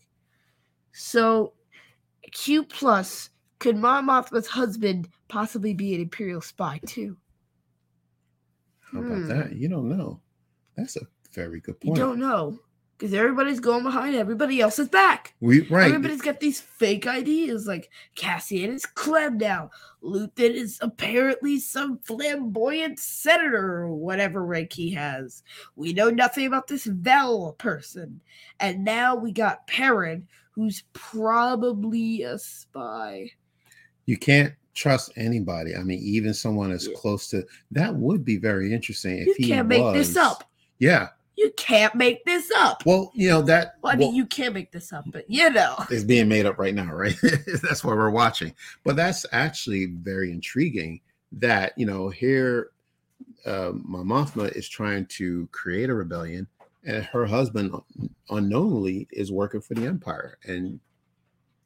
So, 0.92 1.52
Q 2.32 2.64
plus 2.64 3.30
could 3.58 3.76
Mon 3.76 4.06
Mothma's 4.06 4.46
husband 4.46 5.08
possibly 5.28 5.74
be 5.74 5.94
an 5.94 6.00
Imperial 6.00 6.40
spy 6.40 6.80
too? 6.86 7.16
how 8.92 8.98
about 9.00 9.18
Hmm. 9.18 9.28
that? 9.28 9.52
You 9.54 9.68
don't 9.68 9.88
know. 9.88 10.20
That's 10.76 10.96
a 10.96 11.06
very 11.32 11.60
good 11.60 11.78
point. 11.80 11.96
You 11.96 12.02
don't 12.02 12.18
know. 12.18 12.58
Because 13.00 13.14
everybody's 13.14 13.60
going 13.60 13.82
behind 13.82 14.14
everybody 14.14 14.60
else's 14.60 14.88
back. 14.88 15.34
We 15.40 15.62
right. 15.68 15.86
Everybody's 15.86 16.20
got 16.20 16.38
these 16.38 16.60
fake 16.60 17.06
ideas 17.06 17.66
like 17.66 17.88
Cassian 18.14 18.74
is 18.74 18.84
Clem 18.84 19.38
now. 19.38 19.70
Luthen 20.02 20.50
is 20.50 20.78
apparently 20.82 21.58
some 21.58 21.98
flamboyant 22.00 22.98
senator 22.98 23.78
or 23.78 23.94
whatever 23.94 24.44
rank 24.44 24.74
he 24.74 24.90
has. 24.90 25.42
We 25.76 25.94
know 25.94 26.10
nothing 26.10 26.46
about 26.46 26.66
this 26.66 26.84
Vel 26.84 27.54
person. 27.54 28.20
And 28.60 28.84
now 28.84 29.14
we 29.14 29.32
got 29.32 29.66
Perrin, 29.66 30.28
who's 30.50 30.84
probably 30.92 32.22
a 32.22 32.38
spy. 32.38 33.30
You 34.04 34.18
can't 34.18 34.52
trust 34.74 35.12
anybody. 35.16 35.74
I 35.74 35.82
mean, 35.82 36.00
even 36.00 36.34
someone 36.34 36.70
as 36.70 36.86
Yeah. 36.86 36.94
close 36.96 37.28
to 37.30 37.46
that 37.70 37.94
would 37.96 38.26
be 38.26 38.36
very 38.36 38.74
interesting 38.74 39.18
if 39.18 39.26
You 39.28 39.34
he 39.38 39.48
can't 39.48 39.68
make 39.68 39.94
this 39.94 40.16
up. 40.16 40.44
Yeah. 40.78 41.08
You 41.40 41.50
can't 41.56 41.94
make 41.94 42.22
this 42.26 42.50
up. 42.54 42.84
Well, 42.84 43.10
you 43.14 43.30
know 43.30 43.40
that 43.40 43.76
Well, 43.80 43.94
I 43.94 43.96
mean, 43.96 44.08
well, 44.08 44.14
you 44.16 44.26
can't 44.26 44.52
make 44.52 44.72
this 44.72 44.92
up, 44.92 45.04
but 45.10 45.24
you 45.26 45.48
know. 45.48 45.74
is 45.90 46.04
being 46.04 46.28
made 46.28 46.44
up 46.44 46.58
right 46.58 46.74
now, 46.74 46.92
right? 46.92 47.16
that's 47.62 47.82
why 47.82 47.94
we're 47.94 48.10
watching. 48.10 48.52
But 48.84 48.96
that's 48.96 49.24
actually 49.32 49.86
very 49.86 50.32
intriguing. 50.32 51.00
That 51.32 51.72
you 51.78 51.86
know 51.86 52.10
here, 52.10 52.72
uh, 53.46 53.72
Mon 53.72 54.04
Mothma 54.04 54.54
is 54.54 54.68
trying 54.68 55.06
to 55.06 55.48
create 55.50 55.88
a 55.88 55.94
rebellion, 55.94 56.46
and 56.84 57.04
her 57.06 57.24
husband 57.24 57.74
unknowingly 58.28 59.08
is 59.10 59.32
working 59.32 59.62
for 59.62 59.72
the 59.72 59.86
Empire, 59.86 60.36
and 60.44 60.78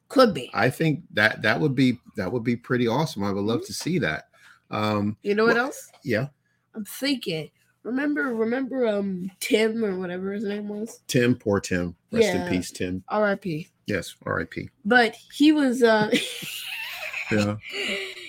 Could 0.07 0.33
be. 0.33 0.49
I 0.53 0.69
think 0.69 1.01
that 1.15 1.41
that 1.41 1.59
would 1.59 1.75
be 1.75 1.99
that 2.15 2.31
would 2.31 2.43
be 2.45 2.55
pretty 2.55 2.87
awesome. 2.87 3.25
I 3.25 3.31
would 3.33 3.43
love 3.43 3.65
to 3.65 3.73
see 3.73 3.99
that. 3.99 4.29
Um, 4.71 5.17
You 5.21 5.35
know 5.35 5.43
what 5.43 5.55
well- 5.57 5.65
else? 5.65 5.91
yeah, 6.05 6.27
I'm 6.73 6.85
thinking. 6.85 7.49
Remember, 7.85 8.33
remember, 8.35 8.87
um, 8.87 9.29
Tim 9.39 9.85
or 9.85 9.97
whatever 9.97 10.31
his 10.33 10.43
name 10.43 10.67
was. 10.67 11.01
Tim, 11.07 11.35
poor 11.35 11.59
Tim, 11.59 11.95
rest 12.11 12.25
Yeah. 12.27 12.45
in 12.45 12.49
peace, 12.51 12.71
Tim. 12.71 13.03
R.I.P. 13.09 13.67
Yes, 13.85 14.15
R.I.P. 14.25 14.69
But 14.83 15.15
he 15.31 15.51
was, 15.51 15.81
uh, 15.83 16.09
Yeah, 17.31 17.55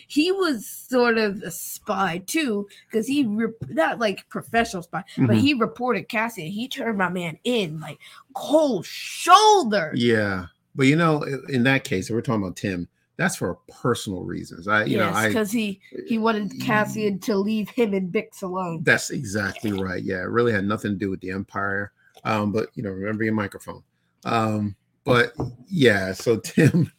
he 0.08 0.32
was 0.32 0.66
sort 0.66 1.18
of 1.18 1.42
a 1.42 1.50
spy 1.50 2.22
too, 2.26 2.66
because 2.90 3.06
he 3.06 3.24
re- 3.26 3.48
not 3.68 3.98
like 3.98 4.26
professional 4.30 4.82
spy, 4.82 5.04
but 5.18 5.36
Mhm. 5.36 5.40
he 5.40 5.52
reported 5.54 6.08
Cassian. 6.08 6.46
He 6.46 6.66
turned 6.66 6.96
my 6.96 7.10
man 7.10 7.38
in 7.44 7.78
like 7.80 7.98
cold 8.34 8.86
shoulder. 8.86 9.92
yeah. 9.94 10.46
But 10.74 10.86
you 10.88 10.96
know, 10.96 11.22
in 11.48 11.62
that 11.64 11.84
case, 11.84 12.08
if 12.10 12.14
we're 12.14 12.20
talking 12.22 12.42
about 12.42 12.56
Tim, 12.56 12.88
that's 13.16 13.36
for 13.36 13.58
personal 13.80 14.22
reasons. 14.24 14.68
I, 14.68 14.84
you 14.84 14.98
know, 14.98 15.06
yes, 15.06 15.14
I 15.16 15.28
because 15.28 15.50
he 15.50 15.80
he 16.06 16.18
wanted 16.18 16.60
Cassian 16.60 17.18
to 17.20 17.36
leave 17.36 17.70
him 17.70 17.94
and 17.94 18.12
Bix 18.12 18.42
alone. 18.42 18.82
That's 18.82 19.10
exactly 19.10 19.72
right. 19.72 20.02
Yeah, 20.02 20.18
it 20.22 20.28
really 20.30 20.52
had 20.52 20.64
nothing 20.66 20.92
to 20.92 20.96
do 20.98 21.10
with 21.10 21.20
the 21.20 21.30
empire. 21.30 21.92
Um, 22.24 22.52
but 22.52 22.68
you 22.74 22.82
know, 22.82 22.90
remember 22.90 23.24
your 23.24 23.34
microphone. 23.34 23.82
Um, 24.24 24.76
but 25.04 25.32
yeah, 25.68 26.12
so 26.12 26.36
Tim, 26.40 26.92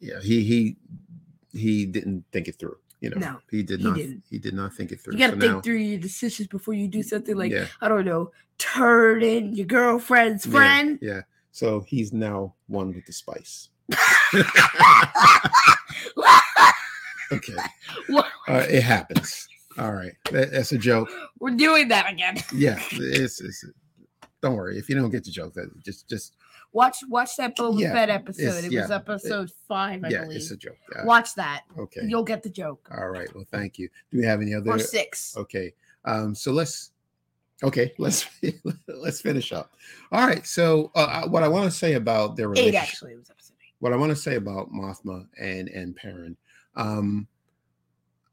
yeah, 0.00 0.20
he 0.22 0.42
he 0.44 0.76
he 1.52 1.86
didn't 1.86 2.24
think 2.32 2.48
it 2.48 2.56
through. 2.58 2.76
You 3.00 3.10
know, 3.10 3.18
No, 3.18 3.38
he 3.50 3.62
did 3.62 3.80
he 3.80 3.86
not. 3.86 3.96
didn't. 3.96 4.22
He 4.30 4.38
did 4.38 4.54
not 4.54 4.72
think 4.74 4.90
it 4.92 5.00
through. 5.00 5.14
You 5.14 5.18
got 5.18 5.26
to 5.28 5.32
So 5.34 5.40
think 5.40 5.52
now- 5.52 5.60
through 5.60 5.76
your 5.76 5.98
decisions 6.00 6.48
before 6.48 6.74
you 6.74 6.88
do 6.88 7.02
something 7.02 7.36
like 7.36 7.52
yeah, 7.52 7.66
I 7.80 7.88
don't 7.88 8.04
know, 8.06 8.30
turn 8.58 9.22
in 9.22 9.54
your 9.54 9.66
girlfriend's 9.66 10.46
yeah, 10.46 10.52
friend. 10.52 10.98
Yeah, 11.02 11.20
So 11.52 11.80
he's 11.80 12.12
now 12.12 12.54
one 12.68 12.94
with 12.94 13.04
the 13.06 13.12
spice. 13.12 13.68
Okay, 17.32 17.56
What- 18.08 18.26
uh, 18.48 18.64
it 18.70 18.82
happens. 18.84 19.48
All 19.78 19.92
right, 19.92 20.12
that, 20.30 20.52
that's 20.52 20.70
a 20.72 20.78
joke. 20.78 21.10
We're 21.40 21.50
doing 21.56 21.88
that 21.88 22.08
again. 22.10 22.36
Yeah, 22.54 22.78
it's, 22.92 23.40
it's 23.40 23.64
don't 24.40 24.54
worry 24.54 24.78
if 24.78 24.88
you 24.88 24.94
don't 24.94 25.10
get 25.10 25.24
the 25.24 25.32
joke. 25.32 25.54
That 25.54 25.68
just 25.84 26.08
just 26.08 26.34
Watch 26.72 26.98
watch 27.08 27.36
that 27.38 27.56
Boba 27.56 27.80
Yeah, 27.80 27.92
Fett 27.92 28.10
episode. 28.10 28.64
It 28.64 28.64
was 28.64 28.72
yeah, 28.72 28.86
episode 28.94 29.50
five, 29.66 30.04
I 30.04 30.08
yeah, 30.08 30.22
believe. 30.22 30.36
it's 30.36 30.50
a 30.52 30.56
joke. 30.56 30.76
Uh, 30.94 31.02
Watch 31.04 31.34
that. 31.34 31.62
okay. 31.78 32.02
You'll 32.06 32.22
get 32.22 32.42
the 32.44 32.50
joke. 32.50 32.88
All 32.96 33.08
right. 33.08 33.32
Well, 33.34 33.44
thank 33.50 33.78
you. 33.78 33.88
Do 34.12 34.18
we 34.18 34.24
have 34.24 34.40
any 34.40 34.54
other? 34.54 34.70
Or 34.70 34.78
six. 34.78 35.36
Okay. 35.36 35.74
Um. 36.04 36.34
So 36.34 36.52
let's. 36.52 36.92
Okay. 37.64 37.92
Let's 37.98 38.26
let's 38.88 39.20
finish 39.20 39.52
up. 39.52 39.72
All 40.12 40.26
right. 40.26 40.46
So 40.46 40.92
uh, 40.94 41.22
uh, 41.24 41.28
what 41.28 41.42
I 41.42 41.48
want 41.48 41.64
to 41.64 41.76
say 41.76 41.94
about 41.94 42.36
their 42.36 42.52
Eight 42.52 42.58
relationship. 42.58 42.82
actually 42.82 43.12
it 43.12 43.18
was 43.18 43.30
episode 43.30 43.54
eight. 43.54 43.55
What 43.80 43.92
I 43.92 43.96
want 43.96 44.10
to 44.10 44.16
say 44.16 44.36
about 44.36 44.72
Mothma 44.72 45.26
and 45.38 45.68
and 45.68 45.94
Perrin, 45.96 46.36
um, 46.76 47.26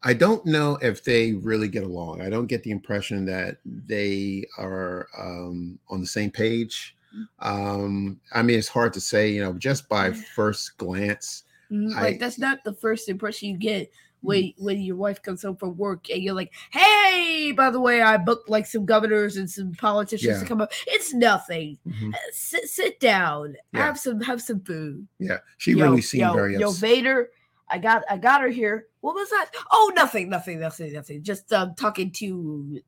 I 0.03 0.13
don't 0.13 0.45
know 0.45 0.77
if 0.82 1.03
they 1.03 1.34
really 1.34 1.67
get 1.69 1.84
along. 1.84 2.21
I 2.21 2.29
don't 2.29 2.47
get 2.47 2.63
the 2.63 2.71
impression 2.71 3.25
that 3.25 3.58
they 3.65 4.45
are 4.58 5.08
um, 5.17 5.79
on 5.89 6.01
the 6.01 6.08
same 6.08 6.29
page. 6.29 6.95
Um, 7.39 8.19
I 8.34 8.41
mean, 8.41 8.58
it's 8.58 8.67
hard 8.67 8.91
to 8.93 8.99
say, 9.01 9.29
you 9.29 9.41
know, 9.41 9.53
just 9.53 9.88
by 9.88 10.12
first 10.12 10.77
glance. 10.77 11.43
Mm, 11.71 11.95
I- 11.95 12.01
Like 12.01 12.19
that's 12.19 12.39
not 12.39 12.63
the 12.65 12.73
first 12.73 13.08
impression 13.08 13.49
you 13.49 13.58
get 13.58 13.91
when 14.23 14.53
when 14.57 14.81
your 14.81 14.95
wife 14.95 15.21
comes 15.21 15.43
home 15.43 15.55
from 15.57 15.77
work 15.77 16.09
and 16.09 16.23
you're 16.23 16.33
like, 16.33 16.51
"Hey, 16.71 17.53
by 17.55 17.69
the 17.69 17.79
way, 17.79 18.01
I 18.01 18.17
booked 18.17 18.49
like 18.49 18.65
some 18.65 18.86
governors 18.86 19.38
and 19.38 19.49
some 19.49 19.73
politicians 19.73 20.38
Yeah. 20.38 20.39
to 20.39 20.45
come 20.45 20.62
up." 20.62 20.71
It's 20.88 21.13
nothing. 21.13 21.77
Mhm. 21.88 22.13
Uh, 22.13 22.17
Sit 22.31 22.67
sit 22.69 22.99
down. 22.99 23.55
Yeah. 23.73 23.86
Have 23.86 23.99
some 23.99 24.19
have 24.21 24.41
some 24.41 24.62
food. 24.62 25.07
Yeah, 25.19 25.38
she 25.57 25.73
Yo, 25.73 25.86
really 25.86 26.01
seemed 26.01 26.21
yo, 26.21 26.33
very 26.33 26.57
yo, 26.57 26.69
upset. 26.69 26.81
Vader. 26.81 27.29
I 27.69 27.77
got 27.77 28.03
I 28.09 28.17
got 28.17 28.41
her 28.41 28.49
here. 28.49 28.88
What 29.01 29.15
was 29.15 29.29
that? 29.29 29.49
Oh, 29.71 29.91
nothing, 29.95 30.29
nothing, 30.29 30.59
nothing, 30.59 30.93
nothing. 30.93 31.21
Just 31.23 31.51
um, 31.51 31.75
talking 31.75 32.12
to 32.12 32.79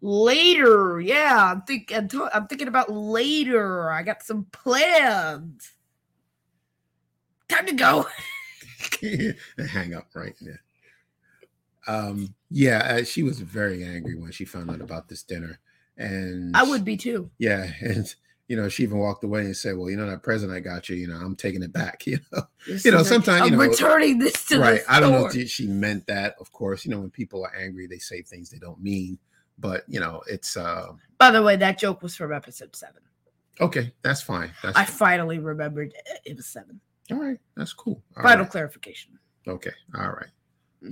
later. 0.00 1.00
Yeah, 1.00 1.52
I'm 1.52 1.62
think 1.62 1.92
I'm, 1.94 2.08
ta- 2.08 2.30
I'm 2.34 2.46
thinking 2.46 2.68
about 2.68 2.90
later. 2.92 3.90
I 3.90 4.02
got 4.02 4.22
some 4.22 4.44
plans. 4.52 5.72
Time 7.48 7.66
to 7.66 7.72
go. 7.74 8.06
hang 9.70 9.94
up 9.94 10.06
right 10.14 10.34
yeah 10.40 10.52
um 11.86 12.34
yeah 12.50 12.96
uh, 13.00 13.04
she 13.04 13.22
was 13.22 13.40
very 13.40 13.84
angry 13.84 14.14
when 14.16 14.30
she 14.32 14.44
found 14.44 14.70
out 14.70 14.80
about 14.80 15.08
this 15.08 15.22
dinner 15.22 15.58
and 15.96 16.56
I 16.56 16.62
would 16.62 16.84
be 16.84 16.96
too. 16.96 17.30
yeah 17.38 17.70
and 17.80 18.14
you 18.46 18.56
know 18.56 18.68
she 18.68 18.82
even 18.82 18.98
walked 18.98 19.24
away 19.24 19.42
and 19.42 19.56
said 19.56 19.76
well 19.76 19.90
you 19.90 19.96
know 19.96 20.08
that 20.08 20.22
present 20.22 20.52
i 20.52 20.60
got 20.60 20.88
you 20.88 20.96
you 20.96 21.06
know 21.06 21.16
i'm 21.16 21.36
taking 21.36 21.62
it 21.62 21.72
back 21.72 22.06
you 22.06 22.18
know 22.32 22.42
Just 22.64 22.84
You 22.84 22.92
know, 22.92 23.02
sometimes, 23.02 23.40
you 23.46 23.52
I'm 23.52 23.58
know, 23.58 23.68
returning 23.68 24.18
this 24.18 24.44
to 24.46 24.58
right 24.58 24.80
i 24.88 25.00
don't 25.00 25.12
know 25.12 25.26
if 25.32 25.48
she 25.50 25.66
meant 25.66 26.06
that 26.06 26.34
of 26.40 26.50
course 26.52 26.84
you 26.84 26.90
know 26.90 27.00
when 27.00 27.10
people 27.10 27.44
are 27.44 27.54
angry 27.54 27.86
they 27.86 27.98
say 27.98 28.22
things 28.22 28.50
they 28.50 28.58
don't 28.58 28.80
mean 28.82 29.18
but 29.58 29.84
you 29.88 30.00
know 30.00 30.22
it's 30.28 30.56
uh 30.56 30.92
By 31.18 31.30
the 31.30 31.42
way, 31.42 31.56
that 31.56 31.78
joke 31.78 32.02
was 32.02 32.14
from 32.16 32.32
episode 32.32 32.74
seven. 32.76 33.02
okay 33.60 33.92
that's 34.02 34.22
fine 34.22 34.50
that's 34.62 34.76
I 34.78 34.84
fine. 34.84 34.96
finally 34.96 35.38
remembered 35.38 35.92
it- 35.94 36.20
it 36.24 36.36
was 36.36 36.46
seven. 36.46 36.80
All 37.10 37.18
right 37.18 37.38
that's 37.56 37.72
cool 37.72 38.02
All 38.16 38.22
Final 38.22 38.42
right. 38.44 38.50
clarification. 38.50 39.18
okay 39.46 39.72
all 39.96 40.10
right 40.10 40.30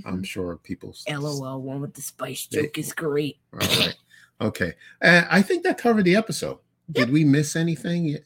i'm 0.05 0.23
Mhm. 0.23 0.27
sure 0.27 0.57
people 0.57 0.95
LOL, 1.09 1.63
one 1.63 1.81
with 1.81 1.95
the 1.95 2.03
spice 2.03 2.47
They- 2.47 2.63
joke 2.63 2.79
is 2.79 2.93
great. 2.93 3.39
All 3.53 3.59
right. 3.61 3.97
Okay. 4.41 4.75
Uh, 5.01 5.23
I 5.31 5.41
think 5.43 5.63
that 5.65 5.79
covered 5.79 6.05
the 6.05 6.15
episode. 6.17 6.59
Did 6.93 7.09
we 7.11 7.25
miss 7.25 7.57
anything? 7.57 8.19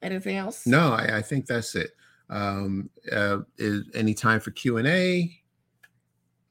Anything 0.00 0.36
else? 0.36 0.66
No, 0.66 0.92
I, 0.92 1.18
I 1.18 1.22
think 1.22 1.44
that's 1.46 1.74
it. 1.74 1.90
Um, 2.30 2.88
uh, 3.10 3.40
is 3.58 3.84
any 3.94 4.14
time 4.14 4.40
for 4.40 4.50
Q 4.52 4.78
and 4.78 4.86
A? 4.88 5.38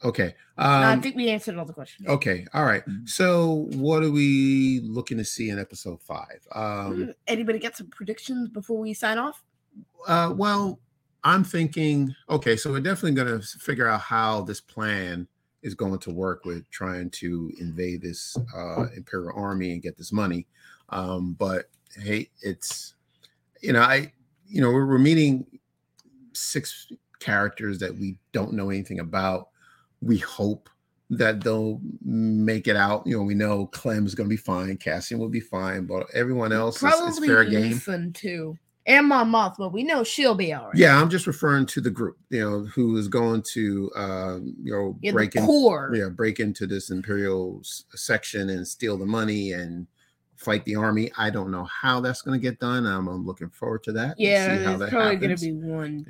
Okay. 0.03 0.35
No, 0.57 0.63
I 0.65 0.93
Um, 0.93 1.01
think 1.01 1.15
we 1.15 1.29
answered 1.29 1.55
all 1.57 1.65
the 1.65 1.73
questions. 1.73 2.07
okay. 2.09 2.45
All 2.53 2.65
right. 2.65 2.83
So, 3.05 3.67
what 3.73 4.03
are 4.03 4.11
we 4.11 4.81
looking 4.83 5.17
to 5.17 5.25
see 5.25 5.49
in 5.49 5.57
episode 5.59 6.01
five? 6.03 6.45
Um, 6.53 6.95
Mm, 7.07 7.13
Anybody 7.27 7.57
got 7.59 7.75
some 7.77 7.87
predictions 7.87 8.49
before 8.49 8.79
we 8.79 8.93
sign 8.93 9.17
off? 9.17 9.43
Uh, 10.07 10.33
well, 10.35 10.79
I'm 11.23 11.43
thinking. 11.43 12.15
Okay, 12.29 12.55
so 12.55 12.71
we're 12.71 12.79
definitely 12.79 13.13
going 13.13 13.39
to 13.39 13.45
figure 13.59 13.87
out 13.87 14.01
how 14.01 14.41
this 14.41 14.61
plan 14.61 15.27
is 15.61 15.75
going 15.75 15.99
to 15.99 16.09
work 16.11 16.45
with 16.45 16.69
trying 16.71 17.09
to 17.11 17.51
invade 17.59 18.01
this 18.01 18.35
uh, 18.55 18.85
imperial 18.95 19.31
army 19.35 19.73
and 19.73 19.81
get 19.81 19.97
this 19.97 20.11
money. 20.11 20.47
Um, 20.89 21.35
but 21.37 21.69
hey, 21.95 22.29
it's 22.41 22.95
you 23.61 23.73
know 23.73 23.81
I 23.81 24.11
you 24.47 24.61
know 24.61 24.71
we're, 24.71 24.87
we're 24.87 24.97
meeting 24.97 25.45
six 26.33 26.91
characters 27.19 27.79
that 27.79 27.95
we 27.95 28.17
don't 28.31 28.53
know 28.53 28.69
anything 28.69 28.99
about. 28.99 29.49
We 30.01 30.17
hope 30.17 30.69
that 31.11 31.43
they'll 31.43 31.79
make 32.03 32.67
it 32.67 32.75
out. 32.75 33.05
You 33.05 33.17
know, 33.17 33.23
we 33.23 33.35
know 33.35 33.67
Clem's 33.67 34.15
going 34.15 34.29
to 34.29 34.33
be 34.33 34.37
fine, 34.37 34.77
Cassian 34.77 35.19
will 35.19 35.29
be 35.29 35.41
fine, 35.41 35.85
but 35.85 36.07
everyone 36.13 36.51
else 36.53 36.77
is, 36.77 36.83
is 36.83 36.89
Probably 36.89 37.27
fair 37.27 37.45
game. 37.45 37.73
Ethan 37.73 38.13
too, 38.13 38.57
and 38.91 39.07
my 39.07 39.23
moth, 39.23 39.55
but 39.57 39.71
we 39.71 39.83
know 39.83 40.03
she'll 40.03 40.35
be 40.35 40.53
all 40.53 40.65
right. 40.65 40.75
Yeah, 40.75 40.99
I'm 40.99 41.09
just 41.09 41.27
referring 41.27 41.65
to 41.67 41.81
the 41.81 41.89
group, 41.89 42.17
you 42.29 42.41
know, 42.41 42.65
who 42.65 42.97
is 42.97 43.07
going 43.07 43.43
to, 43.53 43.91
uh, 43.95 44.39
you 44.61 44.71
know, 44.71 45.11
break 45.11 45.35
in, 45.35 45.45
core. 45.45 45.91
yeah, 45.93 46.09
break 46.09 46.39
into 46.39 46.67
this 46.67 46.89
imperial 46.89 47.61
section 47.63 48.49
and 48.49 48.67
steal 48.67 48.97
the 48.97 49.05
money 49.05 49.53
and 49.53 49.87
fight 50.35 50.65
the 50.65 50.75
army. 50.75 51.11
I 51.17 51.29
don't 51.29 51.51
know 51.51 51.65
how 51.65 52.01
that's 52.01 52.21
going 52.21 52.39
to 52.39 52.41
get 52.41 52.59
done. 52.59 52.85
I'm, 52.85 53.07
I'm 53.07 53.25
looking 53.25 53.49
forward 53.49 53.83
to 53.83 53.91
that. 53.93 54.19
Yeah, 54.19 54.57
see 54.57 54.63
how 54.63 54.69
there's 54.77 54.79
that 54.79 54.89
probably 54.89 55.15
gonna 55.15 55.37
be 55.37 55.53
one 55.53 56.05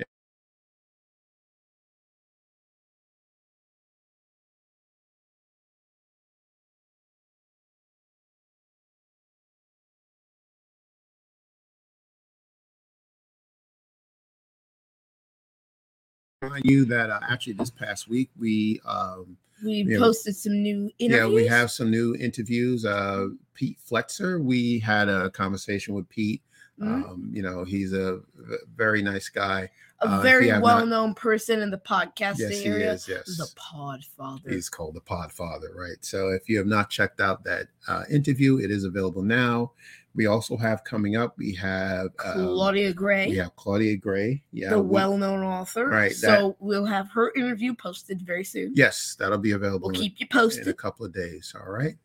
remind 16.42 16.64
you 16.64 16.84
that 16.86 17.10
uh, 17.10 17.20
actually 17.28 17.54
this 17.54 17.70
past 17.70 18.08
week 18.08 18.30
we 18.38 18.80
um, 18.84 19.36
We 19.64 19.96
posted 19.98 20.36
some 20.36 20.60
new 20.62 20.90
interviews. 20.98 21.28
yeah 21.28 21.34
we 21.34 21.46
have 21.46 21.70
some 21.70 21.90
new 21.90 22.14
interviews. 22.16 22.84
Uh, 22.84 23.28
Pete 23.54 23.78
Flexer, 23.88 24.42
we 24.42 24.78
had 24.78 25.08
a 25.08 25.30
conversation 25.30 25.94
with 25.94 26.08
Pete. 26.08 26.42
Mhm. 26.82 27.04
Um, 27.10 27.30
you 27.32 27.42
know, 27.42 27.64
he's 27.64 27.92
a 27.92 28.20
very 28.76 29.02
nice 29.02 29.28
guy. 29.28 29.70
a 30.00 30.08
uh, 30.08 30.20
very 30.20 30.48
have 30.48 30.60
not- 30.60 30.64
well-known 30.64 31.14
person 31.14 31.60
in 31.60 31.70
the 31.70 31.78
podcasting 31.78 32.38
Yes, 32.50 32.58
he 32.58 32.64
area. 32.64 32.92
is. 32.94 33.06
Yes, 33.06 33.36
The 33.36 33.46
Podfather. 33.54 34.50
He's 34.50 34.68
called 34.68 34.94
the 34.96 35.00
Podfather, 35.00 35.72
right? 35.76 35.96
So 36.00 36.30
if 36.30 36.48
you 36.48 36.58
have 36.58 36.66
not 36.66 36.90
checked 36.90 37.20
out 37.20 37.44
that 37.44 37.68
uh, 37.86 38.02
interview, 38.10 38.58
it 38.58 38.72
is 38.72 38.82
available 38.82 39.22
now. 39.22 39.70
We 40.16 40.26
also 40.26 40.56
have 40.56 40.82
coming 40.82 41.14
up. 41.14 41.38
We 41.38 41.54
have 41.54 42.06
um, 42.24 42.32
Claudia 42.48 42.92
Gray, 42.92 43.28
Yeah, 43.28 43.46
Claudia 43.54 43.96
Gray. 43.96 44.42
Yeah, 44.50 44.70
the 44.70 44.80
we- 44.82 44.88
well-known 44.92 45.44
author. 45.44 45.86
Right, 45.86 46.10
So 46.12 46.56
we'll 46.58 46.84
have 46.86 47.08
her 47.12 47.32
interview 47.36 47.72
posted 47.72 48.22
very 48.22 48.42
soon. 48.44 48.72
Yes, 48.74 49.14
that'll 49.20 49.38
be 49.38 49.52
available 49.52 49.90
We'll 49.92 50.00
keep 50.00 50.18
you 50.18 50.26
posted 50.26 50.64
in 50.66 50.70
a 50.70 50.74
couple 50.74 51.06
of 51.06 51.12
days. 51.14 51.54
All 51.56 51.70
right. 51.72 51.96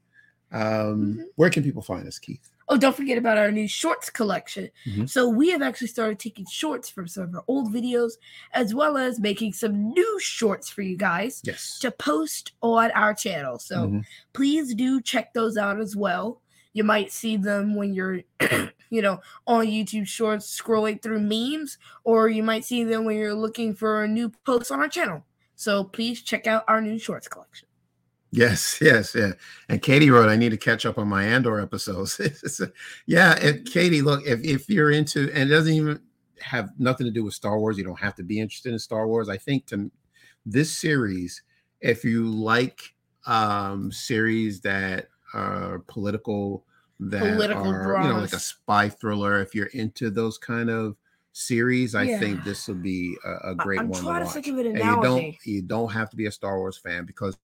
Um, 0.51 1.15
Mhm. 1.15 1.23
Where 1.35 1.49
can 1.49 1.63
people 1.63 1.81
find 1.81 2.07
us, 2.07 2.19
Keith? 2.19 2.51
Oh, 2.69 2.77
don't 2.77 2.95
forget 2.95 3.17
about 3.17 3.37
our 3.37 3.51
new 3.51 3.67
shorts 3.67 4.09
collection. 4.09 4.69
Mhm. 4.85 5.09
So 5.09 5.29
we 5.29 5.49
have 5.51 5.61
actually 5.61 5.87
started 5.87 6.19
taking 6.19 6.45
shorts 6.45 6.89
from 6.89 7.07
some 7.07 7.23
of 7.23 7.35
our 7.35 7.43
old 7.47 7.73
videos, 7.73 8.13
as 8.53 8.75
well 8.75 8.97
as 8.97 9.19
making 9.19 9.53
some 9.53 9.89
new 9.93 10.19
shorts 10.19 10.69
for 10.69 10.81
you 10.81 10.97
guys 10.97 11.41
Yes. 11.45 11.79
to 11.79 11.91
post 11.91 12.51
on 12.61 12.91
our 12.91 13.13
channel. 13.13 13.57
So 13.57 13.87
Mhm. 13.87 14.03
please 14.33 14.75
do 14.75 14.99
check 15.01 15.33
those 15.33 15.55
out 15.57 15.79
as 15.79 15.95
well. 15.95 16.41
You 16.73 16.83
might 16.83 17.11
see 17.11 17.37
them 17.37 17.73
when 17.73 17.93
you're, 17.93 18.21
you 18.89 19.01
know, 19.01 19.19
on 19.47 19.65
YouTube 19.65 20.05
Shorts 20.07 20.45
scrolling 20.61 21.01
through 21.01 21.21
memes, 21.21 21.77
or 22.03 22.27
you 22.29 22.43
might 22.43 22.65
see 22.65 22.83
them 22.83 23.05
when 23.05 23.17
you're 23.17 23.33
looking 23.33 23.73
for 23.73 24.03
a 24.03 24.07
new 24.07 24.29
post 24.45 24.71
on 24.71 24.79
our 24.79 24.89
channel. 24.89 25.25
So 25.55 25.83
please 25.85 26.21
check 26.21 26.45
out 26.45 26.65
our 26.67 26.81
new 26.81 26.99
shorts 26.99 27.27
collection. 27.27 27.66
Yes, 28.37 28.79
yes, 28.81 29.15
yeah. 29.15 29.33
And 29.69 29.81
Katie 29.81 30.11
wrote, 30.11 30.29
I 30.29 30.35
need 30.35 30.51
to 30.51 30.57
catch 30.57 30.85
up 30.85 30.97
on 30.99 31.07
my 31.07 31.23
Andor 31.25 31.59
episodes. 31.59 32.21
Yeah, 33.07 33.35
if, 33.41 33.65
Katie, 33.65 34.01
look, 34.01 34.25
if, 34.27 34.43
if 34.43 34.69
you're 34.69 34.91
into, 34.91 35.31
and 35.33 35.49
it 35.49 35.53
doesn't 35.53 35.73
even 35.73 35.99
have 36.39 36.69
nothing 36.77 37.05
to 37.07 37.11
do 37.11 37.23
with 37.23 37.33
Star 37.33 37.59
Wars, 37.59 37.77
you 37.77 37.83
don't 37.83 37.99
have 37.99 38.15
to 38.15 38.23
be 38.23 38.39
interested 38.39 38.73
in 38.73 38.79
Star 38.79 39.07
Wars. 39.07 39.29
I 39.29 39.37
think 39.37 39.65
to 39.67 39.91
this 40.45 40.71
series, 40.71 41.41
if 41.81 42.03
you 42.05 42.25
like 42.29 42.93
um 43.25 43.91
series 43.91 44.61
that 44.61 45.09
are 45.33 45.79
political, 45.87 46.65
that 46.99 47.19
Political 47.19 47.65
are, 47.65 47.97
you 47.99 48.07
know, 48.07 48.19
like 48.19 48.33
a 48.33 48.39
spy 48.39 48.89
thriller, 48.89 49.41
if 49.41 49.55
you're 49.55 49.67
into 49.67 50.09
those 50.11 50.37
kind 50.37 50.69
of 50.69 50.95
series, 51.33 51.95
I 51.95 52.07
Yeah. 52.07 52.19
think 52.19 52.43
this 52.43 52.67
would 52.67 52.83
be 52.83 53.17
a 53.43 53.55
great 53.55 53.79
I'm 53.81 53.87
one 53.87 54.05
to 54.05 54.05
trying 54.05 54.19
to 54.23 54.25
watch. 54.25 54.33
think 54.33 54.47
of 54.47 54.57
an 54.59 54.67
And 54.73 54.85
you 54.85 54.95
don't 54.97 55.23
analogy. 55.23 55.39
you 55.45 55.61
don't 55.63 55.91
have 55.91 56.09
to 56.11 56.17
be 56.17 56.27
a 56.27 56.31
Star 56.31 56.57
Wars 56.59 56.77
fan 56.77 57.05
because 57.05 57.37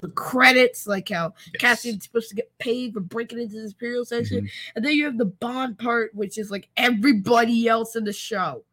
the 0.00 0.08
credits, 0.08 0.86
like 0.86 1.08
how 1.08 1.34
Yes. 1.54 1.60
Cassian's 1.60 2.04
supposed 2.04 2.28
to 2.30 2.34
get 2.34 2.50
paid 2.58 2.94
for 2.94 3.00
breaking 3.00 3.40
into 3.40 3.54
this 3.56 3.72
Imperial 3.72 4.04
section. 4.04 4.44
Mhm. 4.44 4.50
And 4.76 4.84
then 4.84 4.94
you 4.94 5.04
have 5.04 5.18
the 5.18 5.24
Bond 5.26 5.78
part, 5.78 6.14
which 6.14 6.38
is 6.38 6.50
like 6.50 6.68
everybody 6.76 7.68
else 7.68 7.96
in 7.96 8.04
the 8.04 8.12
show. 8.12 8.64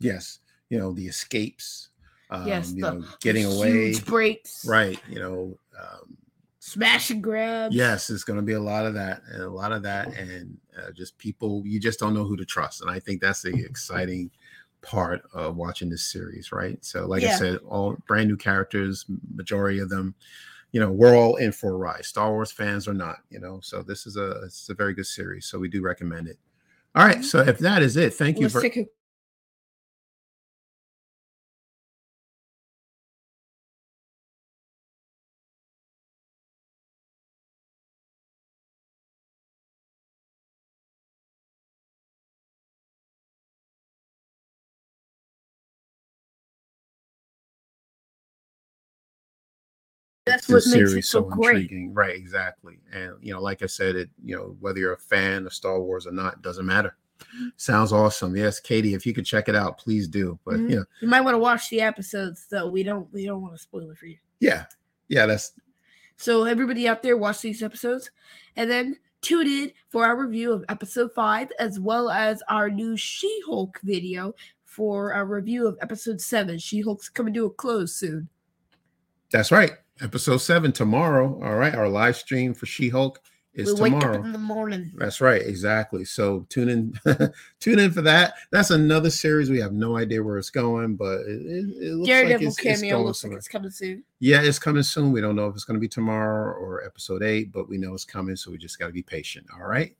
Yes, 0.00 0.40
you 0.68 0.78
know 0.78 0.92
the 0.92 1.06
escapes. 1.06 1.88
Um, 2.30 2.46
Yes, 2.46 2.72
you 2.72 2.82
the- 2.82 2.92
know, 2.94 3.04
getting 3.20 3.46
away. 3.46 3.72
Huge 3.88 4.04
breaks. 4.04 4.64
Right, 4.66 5.00
you 5.08 5.18
know. 5.18 5.58
Um, 5.78 6.16
Smash 6.60 7.10
and 7.10 7.22
grab. 7.22 7.72
yes, 7.72 8.10
it's 8.10 8.24
going 8.24 8.38
to 8.38 8.42
be 8.44 8.52
a 8.52 8.60
lot 8.60 8.84
of 8.84 8.92
that, 8.94 9.22
and 9.32 9.42
a 9.42 9.48
lot 9.48 9.72
of 9.72 9.82
that, 9.84 10.08
and 10.18 10.58
uh, 10.76 10.90
just 10.92 11.16
people 11.16 11.62
you 11.64 11.80
just 11.80 11.98
don't 11.98 12.12
know 12.12 12.24
who 12.24 12.36
to 12.36 12.44
trust, 12.44 12.82
and 12.82 12.90
I 12.90 13.00
think 13.00 13.22
that's 13.22 13.40
the 13.40 13.54
exciting 13.64 14.30
part 14.82 15.22
of 15.32 15.56
watching 15.56 15.88
this 15.88 16.02
series, 16.04 16.52
right? 16.52 16.84
So, 16.84 17.06
like 17.06 17.22
I 17.24 17.34
said, 17.36 17.56
all 17.66 17.96
brand 18.06 18.28
new 18.28 18.36
characters, 18.36 19.06
majority 19.34 19.78
of 19.78 19.88
them. 19.88 20.14
You 20.72 20.80
know, 20.80 20.90
we're 20.90 21.16
all 21.16 21.36
in 21.36 21.52
for 21.52 21.72
a 21.72 21.76
ride. 21.76 22.04
Star 22.04 22.30
Wars 22.30 22.52
fans 22.52 22.86
or 22.86 22.94
not, 22.94 23.18
you 23.30 23.40
know. 23.40 23.60
So 23.62 23.82
this 23.82 24.06
is 24.06 24.16
a 24.16 24.42
it's 24.44 24.68
a 24.68 24.74
very 24.74 24.92
good 24.94 25.06
series. 25.06 25.46
So 25.46 25.58
we 25.58 25.68
do 25.68 25.82
recommend 25.82 26.28
it. 26.28 26.38
All 26.94 27.06
right. 27.06 27.18
Mhm. 27.18 27.24
So 27.24 27.40
if 27.40 27.58
that 27.58 27.82
is 27.82 27.96
it, 27.96 28.14
thank 28.14 28.38
you 28.38 28.48
for 28.48 28.60
That's 50.28 50.48
what 50.48 50.62
makes 50.66 50.92
it 50.92 51.02
so 51.04 51.22
so 51.22 51.30
intriguing. 51.32 51.92
Right, 51.94 52.14
exactly. 52.16 52.78
And 52.92 53.14
you 53.20 53.32
know, 53.32 53.40
like 53.40 53.62
I 53.62 53.66
said, 53.66 53.96
it 53.96 54.10
you 54.24 54.36
know, 54.36 54.56
whether 54.60 54.78
you're 54.78 54.92
a 54.94 54.98
fan 54.98 55.46
of 55.46 55.52
Star 55.52 55.80
Wars 55.80 56.06
or 56.06 56.12
not, 56.12 56.42
doesn't 56.42 56.66
matter. 56.66 56.96
Mm-hmm. 57.20 57.48
Sounds 57.56 57.92
awesome. 57.92 58.36
Yes, 58.36 58.60
Katie, 58.60 58.94
if 58.94 59.04
you 59.04 59.12
could 59.12 59.26
check 59.26 59.48
it 59.48 59.56
out, 59.56 59.76
please 59.78 60.06
do. 60.06 60.38
But 60.44 60.54
Mhm. 60.56 60.70
you 60.70 60.76
know, 60.76 60.84
You 61.00 61.08
might 61.08 61.22
want 61.22 61.34
to 61.34 61.38
watch 61.38 61.68
the 61.68 61.80
episodes, 61.80 62.46
though. 62.48 62.68
We 62.68 62.82
don't. 62.84 63.12
We 63.12 63.26
don't 63.26 63.42
want 63.42 63.54
to 63.54 63.58
spoil 63.60 63.90
it 63.90 63.98
for 63.98 64.06
you. 64.06 64.18
yeah, 64.40 64.66
yeah, 65.08 65.26
that's 65.26 65.52
So 66.16 66.44
everybody 66.44 66.86
out 66.88 67.02
there, 67.02 67.16
watch 67.16 67.40
these 67.40 67.62
episodes, 67.62 68.10
and 68.56 68.70
then 68.70 68.96
tune 69.20 69.46
in 69.48 69.72
for 69.88 70.04
our 70.06 70.16
review 70.16 70.52
of 70.52 70.64
episode 70.68 71.10
five, 71.14 71.50
as 71.58 71.80
well 71.80 72.08
as 72.10 72.40
our 72.48 72.70
new 72.70 72.96
She-Hulk 72.96 73.80
video 73.82 74.34
for 74.64 75.12
our 75.12 75.24
review 75.26 75.66
of 75.66 75.76
episode 75.80 76.20
seven. 76.20 76.56
She-Hulk's 76.58 77.08
coming 77.08 77.34
to 77.34 77.46
a 77.46 77.50
close 77.50 77.94
soon. 77.96 78.28
that's 79.32 79.50
right. 79.52 79.72
Episode 80.00 80.38
seven 80.38 80.72
tomorrow. 80.72 81.40
All 81.42 81.56
right, 81.56 81.74
our 81.74 81.88
live 81.88 82.16
stream 82.16 82.54
for 82.54 82.66
She-Hulk 82.66 83.20
is 83.54 83.74
we 83.74 83.90
wake 83.90 83.92
tomorrow. 83.94 84.18
up 84.20 84.24
in 84.24 84.32
the 84.32 84.38
morning. 84.38 84.92
That's 84.96 85.20
right, 85.20 85.42
exactly. 85.42 86.04
So 86.04 86.46
tune 86.48 86.68
in, 86.68 86.94
tune 87.60 87.80
in 87.80 87.90
for 87.90 88.02
that. 88.02 88.34
That's 88.52 88.70
another 88.70 89.10
series. 89.10 89.50
We 89.50 89.58
have 89.58 89.72
no 89.72 89.96
idea 89.96 90.22
where 90.22 90.38
it's 90.38 90.50
going, 90.50 90.94
but 90.94 91.20
it, 91.22 91.42
it, 91.80 91.94
looks 91.94 91.98
like 92.00 92.06
Daredevil 92.06 92.46
it's, 92.46 92.58
it's 92.58 92.80
cameo 92.80 92.96
going 92.96 93.06
looks 93.06 93.24
like 93.24 93.32
it's 93.32 93.48
coming 93.48 93.70
soon. 93.70 94.04
Yeah, 94.20 94.42
it's 94.42 94.60
coming 94.60 94.84
soon. 94.84 95.10
We 95.10 95.20
don't 95.20 95.34
know 95.34 95.46
if 95.48 95.54
it's 95.56 95.64
going 95.64 95.74
to 95.76 95.80
be 95.80 95.88
tomorrow 95.88 96.52
or 96.54 96.84
episode 96.84 97.24
eight, 97.24 97.50
but 97.50 97.68
we 97.68 97.78
know 97.78 97.94
it's 97.94 98.04
coming. 98.04 98.36
So 98.36 98.52
we 98.52 98.58
just 98.58 98.78
got 98.78 98.86
to 98.86 98.92
be 98.92 99.02
patient. 99.02 99.46
All 99.52 99.66
right. 99.66 99.96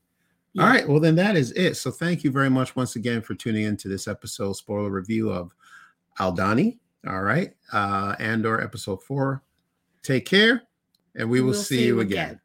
All 0.58 0.64
Yeah. 0.64 0.70
right. 0.70 0.88
Well, 0.88 1.00
then 1.00 1.16
that 1.16 1.36
is 1.36 1.50
it. 1.52 1.76
So 1.76 1.90
thank 1.90 2.22
you 2.22 2.30
very 2.30 2.50
much 2.50 2.76
once 2.76 2.94
again 2.94 3.20
for 3.20 3.34
tuning 3.34 3.64
in 3.64 3.76
to 3.78 3.88
this 3.88 4.06
episode 4.06 4.52
spoiler 4.52 4.90
review 4.90 5.32
of 5.32 5.52
Aldhani. 6.20 6.78
All 7.08 7.22
right. 7.22 7.52
Uh, 7.72 8.14
Andor 8.20 8.60
episode 8.60 9.02
four. 9.02 9.42
Take 10.02 10.26
care, 10.26 10.62
and 11.14 11.28
we 11.28 11.40
will 11.40 11.54
see, 11.54 11.86
you 11.86 12.00
again. 12.00 12.40